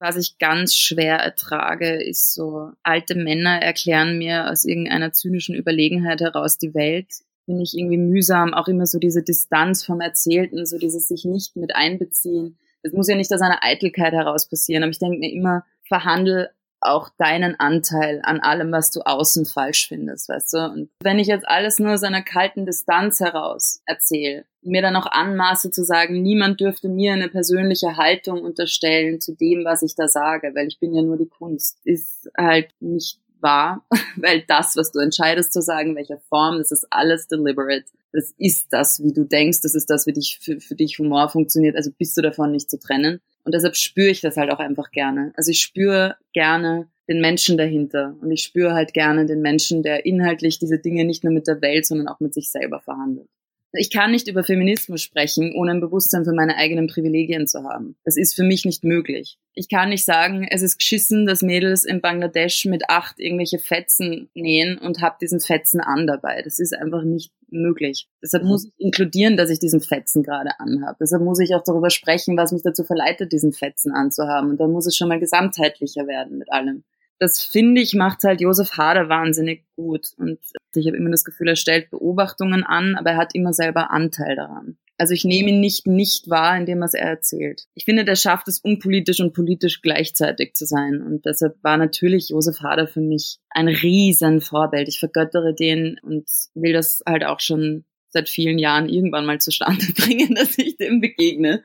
Was 0.00 0.16
ich 0.16 0.38
ganz 0.38 0.74
schwer 0.74 1.16
ertrage, 1.16 2.02
ist 2.02 2.32
so, 2.32 2.70
alte 2.84 3.16
Männer 3.16 3.60
erklären 3.60 4.16
mir 4.16 4.48
aus 4.48 4.64
irgendeiner 4.64 5.12
zynischen 5.12 5.56
Überlegenheit 5.56 6.20
heraus 6.20 6.56
die 6.56 6.72
Welt 6.72 7.08
finde 7.48 7.62
ich 7.62 7.78
irgendwie 7.78 7.96
mühsam, 7.96 8.52
auch 8.52 8.68
immer 8.68 8.86
so 8.86 8.98
diese 8.98 9.22
Distanz 9.22 9.82
vom 9.82 10.02
Erzählten, 10.02 10.66
so 10.66 10.76
dieses 10.76 11.08
sich 11.08 11.24
nicht 11.24 11.56
mit 11.56 11.74
einbeziehen. 11.74 12.58
Das 12.82 12.92
muss 12.92 13.08
ja 13.08 13.16
nicht 13.16 13.32
aus 13.32 13.40
einer 13.40 13.64
Eitelkeit 13.64 14.12
heraus 14.12 14.50
passieren, 14.50 14.82
aber 14.82 14.90
ich 14.90 14.98
denke 14.98 15.18
mir 15.18 15.32
immer, 15.32 15.64
verhandel 15.82 16.50
auch 16.80 17.08
deinen 17.16 17.58
Anteil 17.58 18.20
an 18.22 18.40
allem, 18.40 18.70
was 18.70 18.90
du 18.90 19.00
außen 19.00 19.46
falsch 19.46 19.88
findest, 19.88 20.28
weißt 20.28 20.52
du? 20.52 20.58
Und 20.58 20.90
wenn 21.02 21.18
ich 21.18 21.26
jetzt 21.26 21.48
alles 21.48 21.78
nur 21.78 21.94
aus 21.94 22.02
einer 22.02 22.22
kalten 22.22 22.66
Distanz 22.66 23.20
heraus 23.20 23.80
erzähle, 23.86 24.44
mir 24.60 24.82
dann 24.82 24.94
auch 24.94 25.06
anmaße 25.06 25.70
zu 25.70 25.84
sagen, 25.84 26.20
niemand 26.20 26.60
dürfte 26.60 26.90
mir 26.90 27.14
eine 27.14 27.28
persönliche 27.28 27.96
Haltung 27.96 28.42
unterstellen 28.42 29.20
zu 29.20 29.34
dem, 29.34 29.64
was 29.64 29.82
ich 29.82 29.94
da 29.94 30.06
sage, 30.06 30.52
weil 30.54 30.68
ich 30.68 30.78
bin 30.78 30.94
ja 30.94 31.00
nur 31.00 31.16
die 31.16 31.28
Kunst, 31.28 31.78
ist 31.84 32.30
halt 32.36 32.68
nicht 32.80 33.18
wahr, 33.40 33.84
weil 34.16 34.44
das, 34.46 34.76
was 34.76 34.92
du 34.92 34.98
entscheidest 35.00 35.52
zu 35.52 35.60
sagen, 35.60 35.96
welcher 35.96 36.18
Form, 36.28 36.58
das 36.58 36.70
ist 36.70 36.86
alles 36.90 37.28
deliberate. 37.28 37.86
Das 38.12 38.34
ist 38.38 38.68
das, 38.70 39.02
wie 39.02 39.12
du 39.12 39.24
denkst, 39.24 39.60
das 39.62 39.74
ist 39.74 39.90
das, 39.90 40.06
wie 40.06 40.12
dich, 40.12 40.38
für, 40.40 40.60
für 40.60 40.74
dich 40.74 40.98
Humor 40.98 41.28
funktioniert, 41.28 41.76
also 41.76 41.90
bist 41.96 42.16
du 42.16 42.22
davon 42.22 42.52
nicht 42.52 42.70
zu 42.70 42.78
trennen. 42.78 43.20
Und 43.44 43.54
deshalb 43.54 43.76
spüre 43.76 44.08
ich 44.08 44.20
das 44.20 44.36
halt 44.36 44.50
auch 44.50 44.58
einfach 44.58 44.90
gerne. 44.90 45.32
Also 45.36 45.50
ich 45.50 45.60
spüre 45.60 46.16
gerne 46.32 46.88
den 47.08 47.20
Menschen 47.20 47.56
dahinter 47.56 48.14
und 48.20 48.30
ich 48.30 48.42
spüre 48.42 48.74
halt 48.74 48.92
gerne 48.92 49.26
den 49.26 49.40
Menschen, 49.40 49.82
der 49.82 50.04
inhaltlich 50.04 50.58
diese 50.58 50.78
Dinge 50.78 51.04
nicht 51.04 51.24
nur 51.24 51.32
mit 51.32 51.46
der 51.46 51.62
Welt, 51.62 51.86
sondern 51.86 52.08
auch 52.08 52.20
mit 52.20 52.34
sich 52.34 52.50
selber 52.50 52.80
verhandelt. 52.80 53.28
Ich 53.72 53.90
kann 53.90 54.12
nicht 54.12 54.28
über 54.28 54.44
Feminismus 54.44 55.02
sprechen, 55.02 55.52
ohne 55.54 55.72
ein 55.72 55.80
Bewusstsein 55.80 56.24
für 56.24 56.32
meine 56.32 56.56
eigenen 56.56 56.86
Privilegien 56.86 57.46
zu 57.46 57.64
haben. 57.64 57.96
Das 58.04 58.16
ist 58.16 58.34
für 58.34 58.42
mich 58.42 58.64
nicht 58.64 58.82
möglich. 58.82 59.38
Ich 59.52 59.68
kann 59.68 59.90
nicht 59.90 60.06
sagen, 60.06 60.46
es 60.50 60.62
ist 60.62 60.78
geschissen, 60.78 61.26
dass 61.26 61.42
Mädels 61.42 61.84
in 61.84 62.00
Bangladesch 62.00 62.64
mit 62.64 62.88
acht 62.88 63.20
irgendwelche 63.20 63.58
Fetzen 63.58 64.30
nähen 64.34 64.78
und 64.78 65.02
hab 65.02 65.18
diesen 65.18 65.40
Fetzen 65.40 65.80
an 65.80 66.06
dabei. 66.06 66.40
Das 66.42 66.58
ist 66.58 66.74
einfach 66.74 67.02
nicht 67.02 67.30
möglich. 67.50 68.08
Deshalb 68.22 68.44
muss 68.44 68.66
ich 68.66 68.72
inkludieren, 68.78 69.36
dass 69.36 69.50
ich 69.50 69.58
diesen 69.58 69.80
Fetzen 69.80 70.22
gerade 70.22 70.58
anhabe. 70.58 70.96
Deshalb 71.00 71.22
muss 71.22 71.40
ich 71.40 71.54
auch 71.54 71.62
darüber 71.62 71.90
sprechen, 71.90 72.36
was 72.38 72.52
mich 72.52 72.62
dazu 72.62 72.84
verleitet, 72.84 73.32
diesen 73.32 73.52
Fetzen 73.52 73.92
anzuhaben. 73.92 74.50
Und 74.50 74.60
dann 74.60 74.72
muss 74.72 74.86
es 74.86 74.96
schon 74.96 75.08
mal 75.08 75.20
gesamtheitlicher 75.20 76.06
werden 76.06 76.38
mit 76.38 76.50
allem 76.50 76.84
das 77.18 77.42
finde 77.44 77.80
ich, 77.80 77.94
macht 77.94 78.24
halt 78.24 78.40
Josef 78.40 78.72
Hader 78.76 79.08
wahnsinnig 79.08 79.64
gut. 79.76 80.08
Und 80.16 80.38
ich 80.74 80.86
habe 80.86 80.96
immer 80.96 81.10
das 81.10 81.24
Gefühl, 81.24 81.48
er 81.48 81.56
stellt 81.56 81.90
Beobachtungen 81.90 82.64
an, 82.64 82.94
aber 82.94 83.10
er 83.10 83.16
hat 83.16 83.34
immer 83.34 83.52
selber 83.52 83.90
Anteil 83.90 84.36
daran. 84.36 84.78
Also 85.00 85.14
ich 85.14 85.24
nehme 85.24 85.50
ihn 85.50 85.60
nicht 85.60 85.86
nicht 85.86 86.28
wahr, 86.28 86.56
indem 86.56 86.80
was 86.80 86.92
er 86.92 87.08
erzählt. 87.08 87.66
Ich 87.74 87.84
finde, 87.84 88.04
der 88.04 88.16
schafft 88.16 88.48
es, 88.48 88.58
unpolitisch 88.58 89.20
und 89.20 89.32
politisch 89.32 89.80
gleichzeitig 89.80 90.54
zu 90.54 90.66
sein. 90.66 91.00
Und 91.00 91.24
deshalb 91.24 91.56
war 91.62 91.76
natürlich 91.76 92.30
Josef 92.30 92.60
Hader 92.60 92.88
für 92.88 93.00
mich 93.00 93.38
ein 93.50 93.68
riesen 93.68 94.40
Vorbild. 94.40 94.88
Ich 94.88 94.98
vergöttere 94.98 95.54
den 95.54 95.98
und 96.02 96.28
will 96.54 96.72
das 96.72 97.00
halt 97.06 97.24
auch 97.24 97.38
schon 97.38 97.84
seit 98.08 98.28
vielen 98.28 98.58
Jahren 98.58 98.88
irgendwann 98.88 99.26
mal 99.26 99.40
zustande 99.40 99.86
bringen, 99.96 100.34
dass 100.34 100.58
ich 100.58 100.76
dem 100.76 101.00
begegne. 101.00 101.62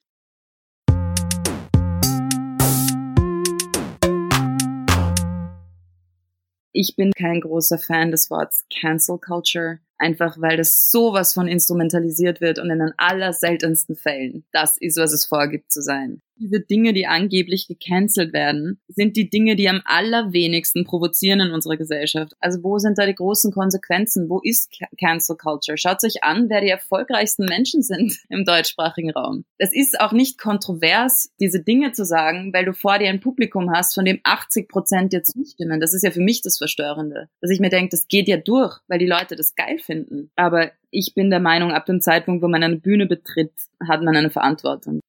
Ich 6.73 6.95
bin 6.95 7.11
kein 7.11 7.39
großer 7.39 7.77
Fan 7.77 8.11
des 8.11 8.29
Wortes 8.29 8.65
Cancel 8.69 9.17
Culture 9.19 9.79
einfach 10.03 10.35
weil 10.39 10.57
das 10.57 10.91
sowas 10.91 11.33
von 11.33 11.47
instrumentalisiert 11.47 12.41
wird 12.41 12.59
und 12.59 12.69
in 12.69 12.79
den 12.79 12.93
allerseltensten 12.97 13.95
Fällen 13.95 14.43
das 14.51 14.75
ist, 14.77 14.97
was 14.97 15.13
es 15.13 15.25
vorgibt 15.25 15.71
zu 15.71 15.81
sein. 15.81 16.21
Diese 16.43 16.59
Dinge, 16.59 16.91
die 16.91 17.07
angeblich 17.07 17.69
gecancelt 17.69 18.33
werden, 18.33 18.77
sind 18.89 19.15
die 19.15 19.29
Dinge, 19.29 19.55
die 19.55 19.69
am 19.69 19.81
allerwenigsten 19.85 20.83
provozieren 20.83 21.39
in 21.39 21.51
unserer 21.51 21.77
Gesellschaft. 21.77 22.33
Also 22.41 22.61
wo 22.63 22.79
sind 22.79 22.97
da 22.97 23.05
die 23.05 23.15
großen 23.15 23.53
Konsequenzen? 23.53 24.27
Wo 24.27 24.41
ist 24.43 24.69
Cancel 24.99 25.37
Culture? 25.37 25.77
Schaut 25.77 26.03
euch 26.03 26.21
an, 26.21 26.49
wer 26.49 26.59
die 26.59 26.67
erfolgreichsten 26.67 27.45
Menschen 27.45 27.81
sind 27.81 28.17
im 28.29 28.43
deutschsprachigen 28.43 29.11
Raum. 29.11 29.45
Es 29.57 29.73
ist 29.73 30.01
auch 30.01 30.11
nicht 30.11 30.37
kontrovers, 30.37 31.31
diese 31.39 31.63
Dinge 31.63 31.93
zu 31.93 32.03
sagen, 32.03 32.51
weil 32.51 32.65
du 32.65 32.73
vor 32.73 32.99
dir 32.99 33.07
ein 33.07 33.21
Publikum 33.21 33.71
hast, 33.71 33.95
von 33.95 34.03
dem 34.03 34.19
80 34.23 34.67
Prozent 34.67 35.13
dir 35.13 35.23
zustimmen. 35.23 35.79
Das 35.79 35.93
ist 35.93 36.03
ja 36.03 36.11
für 36.11 36.19
mich 36.19 36.41
das 36.41 36.57
Verstörende. 36.57 37.29
Dass 37.39 37.51
ich 37.51 37.61
mir 37.61 37.69
denke, 37.69 37.91
das 37.91 38.09
geht 38.09 38.27
ja 38.27 38.35
durch, 38.35 38.79
weil 38.89 38.99
die 38.99 39.07
Leute 39.07 39.37
das 39.37 39.55
geil 39.55 39.79
finden. 39.79 40.29
Aber 40.35 40.71
ich 40.91 41.13
bin 41.15 41.29
der 41.29 41.39
Meinung, 41.39 41.71
ab 41.71 41.85
dem 41.85 42.01
Zeitpunkt, 42.01 42.43
wo 42.43 42.49
man 42.49 42.63
eine 42.63 42.75
Bühne 42.75 43.05
betritt, 43.05 43.53
hat 43.87 44.03
man 44.03 44.17
eine 44.17 44.29
Verantwortung 44.29 44.99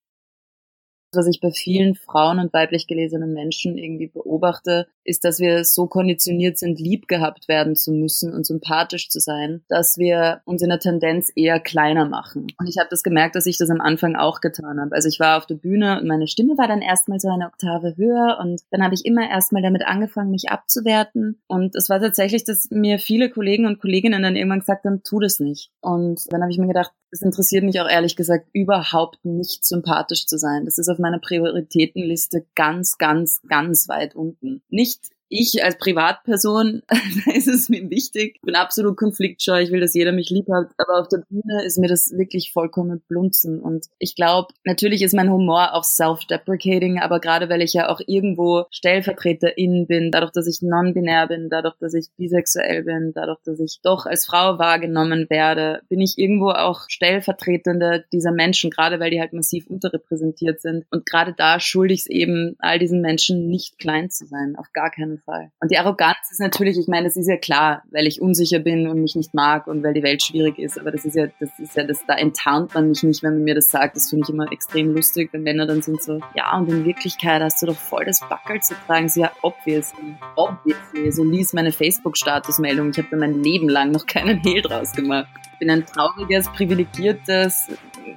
was 1.17 1.27
ich 1.27 1.41
bei 1.41 1.51
vielen 1.51 1.95
Frauen 1.95 2.39
und 2.39 2.53
weiblich 2.53 2.87
gelesenen 2.87 3.33
Menschen 3.33 3.79
irgendwie 3.79 4.09
beobachte, 4.09 4.87
ist, 5.05 5.25
dass 5.25 5.39
wir 5.39 5.65
so 5.65 5.87
konditioniert 5.87 6.59
sind, 6.59 6.81
lieb 6.81 7.09
gehabt 7.09 7.49
werden 7.49 7.77
zu 7.77 7.93
müssen 7.93 8.33
und 8.33 8.47
sympathisch 8.47 9.09
zu 9.09 9.21
sein, 9.21 9.63
dass 9.69 9.99
wir 9.99 10.41
uns 10.45 10.63
in 10.63 10.71
der 10.71 10.79
Tendenz 10.79 11.31
eher 11.35 11.61
kleiner 11.61 12.07
machen. 12.07 12.47
Und 12.59 12.69
ich 12.69 12.79
habe 12.79 12.89
das 12.91 13.03
gemerkt, 13.03 13.37
dass 13.37 13.47
ich 13.47 13.59
das 13.59 13.71
am 13.71 13.81
Anfang 13.81 14.17
auch 14.17 14.41
getan 14.41 14.81
habe. 14.81 14.95
Also 14.95 15.09
ich 15.09 15.21
war 15.21 15.39
auf 15.39 15.47
der 15.47 15.57
Bühne 15.57 16.01
und 16.01 16.07
meine 16.07 16.27
Stimme 16.27 16.57
war 16.57 16.69
dann 16.69 16.83
erstmal 16.83 17.21
so 17.21 17.29
eine 17.29 17.47
Oktave 17.47 17.97
höher 17.97 18.39
und 18.41 18.63
dann 18.71 18.83
habe 18.83 18.95
ich 18.95 19.05
immer 19.05 19.29
erstmal 19.29 19.63
damit 19.63 19.87
angefangen, 19.87 20.31
mich 20.31 20.51
abzuwerten. 20.51 21.41
Und 21.47 21.75
es 21.75 21.89
war 21.89 22.01
tatsächlich, 22.01 22.45
dass 22.45 22.71
mir 22.71 22.99
viele 22.99 23.31
Kollegen 23.31 23.67
und 23.67 23.81
Kolleginnen 23.81 24.23
dann 24.23 24.37
irgendwann 24.37 24.61
gesagt 24.61 24.85
haben, 24.85 25.03
tu 25.03 25.21
das 25.21 25.41
nicht. 25.41 25.71
Und 25.81 26.33
dann 26.33 26.43
habe 26.43 26.51
ich 26.51 26.59
mir 26.59 26.67
gedacht, 26.67 26.93
es 27.15 27.23
interessiert 27.23 27.63
mich 27.63 27.81
auch 27.81 27.89
ehrlich 27.89 28.17
gesagt 28.17 28.49
überhaupt 28.53 29.25
nicht 29.25 29.65
sympathisch 29.65 30.27
zu 30.27 30.37
sein. 30.37 30.65
Das 30.65 30.79
ist 30.79 30.89
auf 30.89 30.99
meiner 30.99 31.21
Prioritätenliste 31.21 32.45
ganz, 32.57 32.99
ganz, 32.99 33.41
ganz 33.49 33.89
weit 33.89 34.17
unten. 34.17 34.63
Nicht 34.69 35.14
ich 35.35 35.65
als 35.65 35.77
Privatperson, 35.79 36.83
da 36.89 37.33
ist 37.33 37.49
es 37.49 37.69
mir 37.69 37.91
wichtig. 37.91 38.37
Ich 38.37 38.43
bin 38.43 38.55
absolut 38.55 38.97
konfliktscheu. 38.97 39.61
Ich 39.61 39.73
will, 39.73 39.81
dass 39.81 39.95
jeder 39.95 40.13
mich 40.13 40.31
lieb 40.31 40.47
hat. 40.51 40.69
Aber 40.79 41.01
auf 41.01 41.09
der 41.09 41.25
Bühne 41.29 41.65
ist 41.65 41.79
mir 41.79 41.89
das 41.89 42.13
wirklich 42.17 42.53
vollkommen 42.53 43.03
blunzen. 43.09 43.61
Und 43.61 43.87
ich 43.99 44.15
glaube, 44.15 44.55
natürlich 44.65 45.03
ist 45.03 45.15
mein 45.15 45.31
Humor 45.31 45.75
auch 45.75 45.85
self-deprecating, 45.85 47.01
aber 47.01 47.21
gerade 47.21 47.49
weil 47.49 47.63
ich 47.63 47.73
ja 47.73 47.89
auch 47.89 48.01
irgendwo 48.07 48.65
Stellvertreterin 48.71 49.87
bin, 49.87 50.11
dadurch, 50.11 50.33
dass 50.33 50.47
ich 50.47 50.63
non-binär 50.63 51.27
bin, 51.27 51.49
dadurch, 51.51 51.75
dass 51.81 51.95
ich 51.95 52.07
bisexuell 52.17 52.85
bin, 52.85 53.13
dadurch, 53.15 53.41
dass 53.45 53.59
ich 53.59 53.81
doch 53.83 54.07
als 54.07 54.27
Frau 54.27 54.59
wahrgenommen 54.59 55.27
werde, 55.29 55.81
bin 55.89 56.01
ich 56.01 56.17
irgendwo 56.17 56.51
auch 56.51 56.83
Stellvertretende 56.89 58.05
dieser 58.13 58.33
Menschen, 58.33 58.71
gerade 58.71 59.01
weil 59.01 59.11
die 59.11 59.21
halt 59.21 59.33
massiv 59.33 59.67
unterrepräsentiert 59.67 60.61
sind. 60.61 60.85
Und 60.91 61.07
gerade 61.07 61.35
da 61.37 61.59
schulde 61.59 61.95
ich 61.95 62.01
es 62.01 62.07
eben 62.07 62.55
all 62.59 62.79
diesen 62.79 63.01
Menschen 63.01 63.49
nicht 63.49 63.79
klein 63.79 64.11
zu 64.11 64.27
sein. 64.27 64.55
Auf 64.57 64.73
gar 64.73 64.91
keinen 64.91 65.24
Fall. 65.25 65.51
Und 65.61 65.71
die 65.71 65.79
Arroganz 65.79 66.31
ist 66.31 66.41
natürlich, 66.41 66.79
ich 66.79 66.89
meine, 66.89 67.05
das 67.05 67.17
ist 67.17 67.29
ja 67.29 67.37
klar, 67.37 67.83
weil 67.91 68.07
ich 68.07 68.21
unsicher 68.21 68.59
bin 68.59 68.87
und 68.89 69.01
mich 69.01 69.17
nicht 69.17 69.35
mag 69.35 69.67
und 69.67 69.83
weil 69.83 69.95
die 69.95 70.03
Welt 70.03 70.23
schwierig 70.23 70.59
ist. 70.59 70.79
Aber 70.79 70.91
das 70.91 71.05
ist 71.05 71.17
ja, 71.17 71.27
das 71.41 71.51
ist 71.59 71.77
ja, 71.77 71.85
das, 71.85 72.05
da 72.07 72.15
enttarnt 72.15 72.75
man 72.75 72.89
mich 72.89 73.03
nicht, 73.03 73.23
wenn 73.23 73.35
man 73.35 73.45
mir 73.45 73.55
das 73.55 73.67
sagt. 73.67 73.97
Das 73.97 74.11
finde 74.11 74.25
ich 74.27 74.35
immer 74.35 74.51
extrem 74.53 74.95
lustig, 74.95 75.31
wenn 75.33 75.43
Männer 75.43 75.67
dann 75.67 75.83
sind 75.83 76.03
so, 76.03 76.21
ja, 76.35 76.57
und 76.57 76.69
in 76.69 76.85
Wirklichkeit 76.85 77.43
hast 77.43 77.63
du 77.63 77.67
doch 77.67 77.77
voll 77.77 78.05
das 78.05 78.21
Backel 78.21 78.61
zu 78.61 78.75
tragen. 78.87 79.09
So, 79.09 79.23
ja, 79.23 79.33
obviously, 79.43 80.15
obviously. 80.37 81.11
So 81.13 81.25
lies 81.25 81.53
meine 81.53 81.73
Facebook-Statusmeldung. 81.73 82.91
Ich 82.91 82.99
habe 82.99 83.09
da 83.11 83.17
mein 83.17 83.43
Leben 83.43 83.69
lang 83.69 83.91
noch 83.91 84.07
keinen 84.07 84.39
Hehl 84.39 84.63
draus 84.63 84.93
gemacht. 84.93 85.29
Ich 85.53 85.59
bin 85.59 85.71
ein 85.71 85.87
trauriges, 85.87 86.49
privilegiertes 86.51 87.69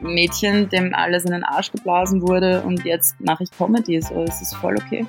Mädchen, 0.01 0.69
dem 0.69 0.93
alles 0.93 1.25
in 1.25 1.31
den 1.31 1.43
Arsch 1.43 1.71
geblasen 1.71 2.21
wurde 2.21 2.61
und 2.63 2.83
jetzt 2.85 3.19
mache 3.19 3.43
ich 3.43 3.51
Comedy. 3.51 4.01
So, 4.01 4.23
es 4.23 4.41
ist 4.41 4.55
voll 4.55 4.75
okay. 4.75 5.05